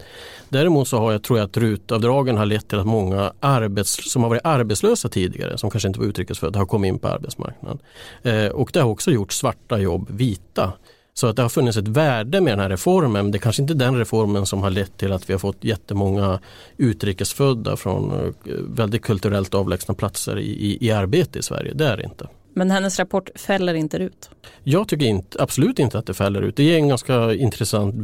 [0.49, 4.23] Däremot så har jag, tror jag att rutavdragen har lett till att många arbets, som
[4.23, 7.79] har varit arbetslösa tidigare, som kanske inte var utrikesfödda, har kommit in på arbetsmarknaden.
[8.23, 10.73] Eh, och det har också gjort svarta jobb vita.
[11.17, 13.13] Så att det har funnits ett värde med den här reformen.
[13.13, 15.65] Men det är kanske inte den reformen som har lett till att vi har fått
[15.65, 16.41] jättemånga
[16.77, 21.73] utrikesfödda från eh, väldigt kulturellt avlägsna platser i, i, i arbete i Sverige.
[21.75, 22.29] Det är det inte.
[22.55, 24.31] Men hennes rapport fäller inte ut?
[24.63, 26.57] Jag tycker inte, absolut inte att det fäller ut.
[26.57, 27.95] Det ger en ganska intressant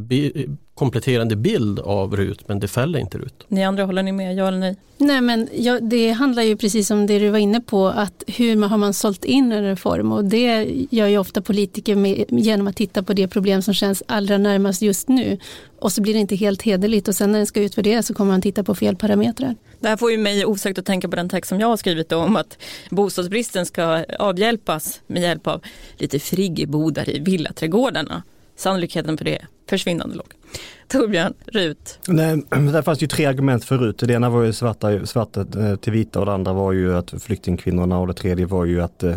[0.74, 3.44] kompletterande bild av RUT men det fäller inte ut.
[3.48, 4.34] Ni andra, håller ni med?
[4.34, 4.76] Ja eller nej?
[5.02, 8.62] Nej men ja, det handlar ju precis om det du var inne på att hur
[8.62, 12.76] har man sålt in en reform och det gör ju ofta politiker med, genom att
[12.76, 15.38] titta på det problem som känns allra närmast just nu.
[15.78, 18.32] Och så blir det inte helt hederligt och sen när den ska utvärderas så kommer
[18.32, 19.56] man titta på fel parametrar.
[19.80, 22.12] Det här får ju mig osökt att tänka på den text som jag har skrivit
[22.12, 22.58] om att
[22.90, 25.62] bostadsbristen ska avhjälpas med hjälp av
[25.96, 28.22] lite friggebodar i villaträdgårdarna.
[28.56, 30.39] Sannolikheten för det är försvinnande låg.
[30.90, 31.98] Torbjörn, RUT.
[32.08, 33.98] Nej, där fanns ju tre argument för RUT.
[33.98, 37.14] Det ena var ju svarta, svarta eh, till vita och det andra var ju att
[37.22, 39.14] flyktingkvinnorna och det tredje var ju att eh,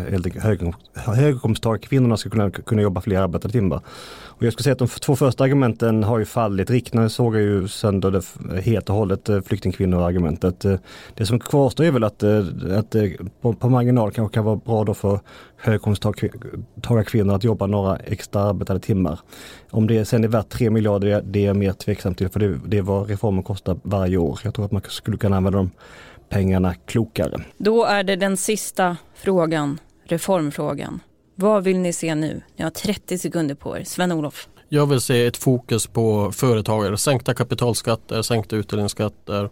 [0.94, 3.80] höginkomsttagarkvinnorna ska kunna, kunna jobba fler arbetade timmar.
[4.22, 6.70] Och jag skulle säga att de två första argumenten har ju fallit.
[6.70, 10.64] Riknar såg ju sönder det helt och hållet eh, flyktingkvinnor-argumentet.
[11.14, 12.22] Det som kvarstår är väl att,
[12.78, 12.96] att
[13.40, 15.20] på, på marginal kanske kan vara bra då för
[15.56, 19.20] höginkomsttagarkvinnor att jobba några extra arbetade timmar.
[19.70, 22.78] Om det sen är värt 3 miljarder, det är mer tveksamt till för det, det
[22.78, 24.40] är vad reformen kostar varje år.
[24.42, 25.70] Jag tror att man skulle kunna använda de
[26.28, 27.40] pengarna klokare.
[27.56, 31.00] Då är det den sista frågan, reformfrågan.
[31.34, 32.42] Vad vill ni se nu?
[32.56, 33.84] Ni har 30 sekunder på er.
[33.84, 34.48] Sven-Olof.
[34.68, 39.50] Jag vill se ett fokus på företagare, sänkta kapitalskatter, sänkta utdelningsskatter,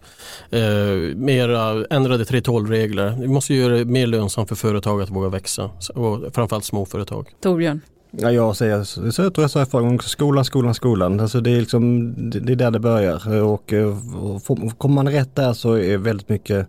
[0.51, 3.17] eh, mera ändrade 3.12-regler.
[3.21, 7.29] Vi måste göra det mer lönsamt för företag att våga växa och framförallt småföretag.
[7.41, 7.81] Torbjörn?
[8.17, 11.21] Ja, jag säger så jag tror jag sa förra gången, skolan, skolan, skolan.
[11.21, 13.73] Alltså det är liksom, det är där det börjar och,
[14.21, 16.67] och kommer man rätt där så är väldigt mycket,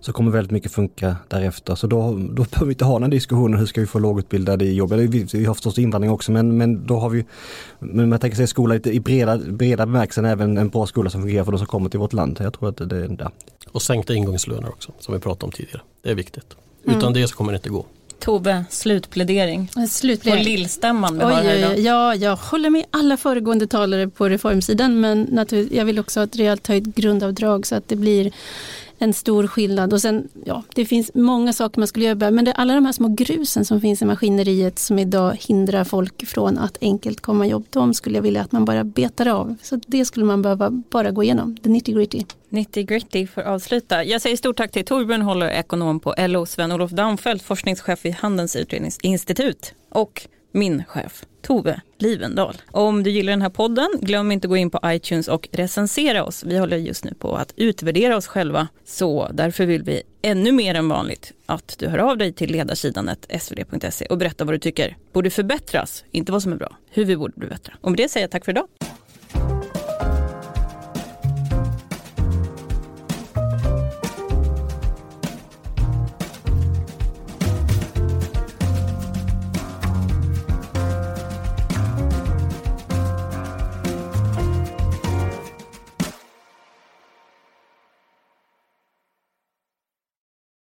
[0.00, 1.74] så kommer väldigt mycket funka därefter.
[1.74, 4.74] Så då, då behöver vi inte ha den diskussionen, hur ska vi få lågutbildade i
[4.74, 4.92] jobb?
[4.92, 7.24] Vi, vi har förstås invandring också men, men då har vi,
[7.78, 11.44] men man tänker sig skola i breda, breda bemärkelsen, även en bra skola som fungerar
[11.44, 12.38] för de som kommer till vårt land.
[12.40, 13.30] Jag tror att det är där.
[13.72, 15.80] Och sänkta ingångslöner också, som vi pratade om tidigare.
[16.02, 16.56] Det är viktigt.
[16.84, 17.12] Utan mm.
[17.12, 17.86] det så kommer det inte gå.
[18.18, 19.70] Tove, slutplädering.
[19.88, 20.44] slutplädering.
[20.44, 21.78] På lillstämman vi har här idag.
[21.78, 26.36] Ja, jag håller med alla föregående talare på reformsidan men jag vill också ha ett
[26.36, 28.32] rejält höjt grundavdrag så att det blir
[29.04, 29.92] en stor skillnad.
[29.92, 32.92] Och sen, ja, det finns många saker man skulle göra, men det, alla de här
[32.92, 37.66] små grusen som finns i maskineriet som idag hindrar folk från att enkelt komma jobb,
[37.70, 39.56] de skulle jag vilja att man bara betar av.
[39.62, 42.24] Så det skulle man behöva bara gå igenom, the nitty gritty.
[42.48, 44.04] Nitty gritty för att avsluta.
[44.04, 48.56] Jag säger stort tack till Torbjörn Håller, ekonom på LO, Sven-Olof Damfelt, forskningschef vid Handelns
[48.56, 52.56] utredningsinstitut och min chef Tove Livendal.
[52.70, 56.24] Om du gillar den här podden, glöm inte att gå in på iTunes och recensera
[56.24, 56.44] oss.
[56.44, 60.74] Vi håller just nu på att utvärdera oss själva, så därför vill vi ännu mer
[60.74, 64.96] än vanligt att du hör av dig till ledarsidan svd.se och berättar vad du tycker
[65.12, 67.74] borde förbättras, inte vad som är bra, hur vi borde bli bättre.
[67.80, 68.66] Och med det säger jag tack för idag.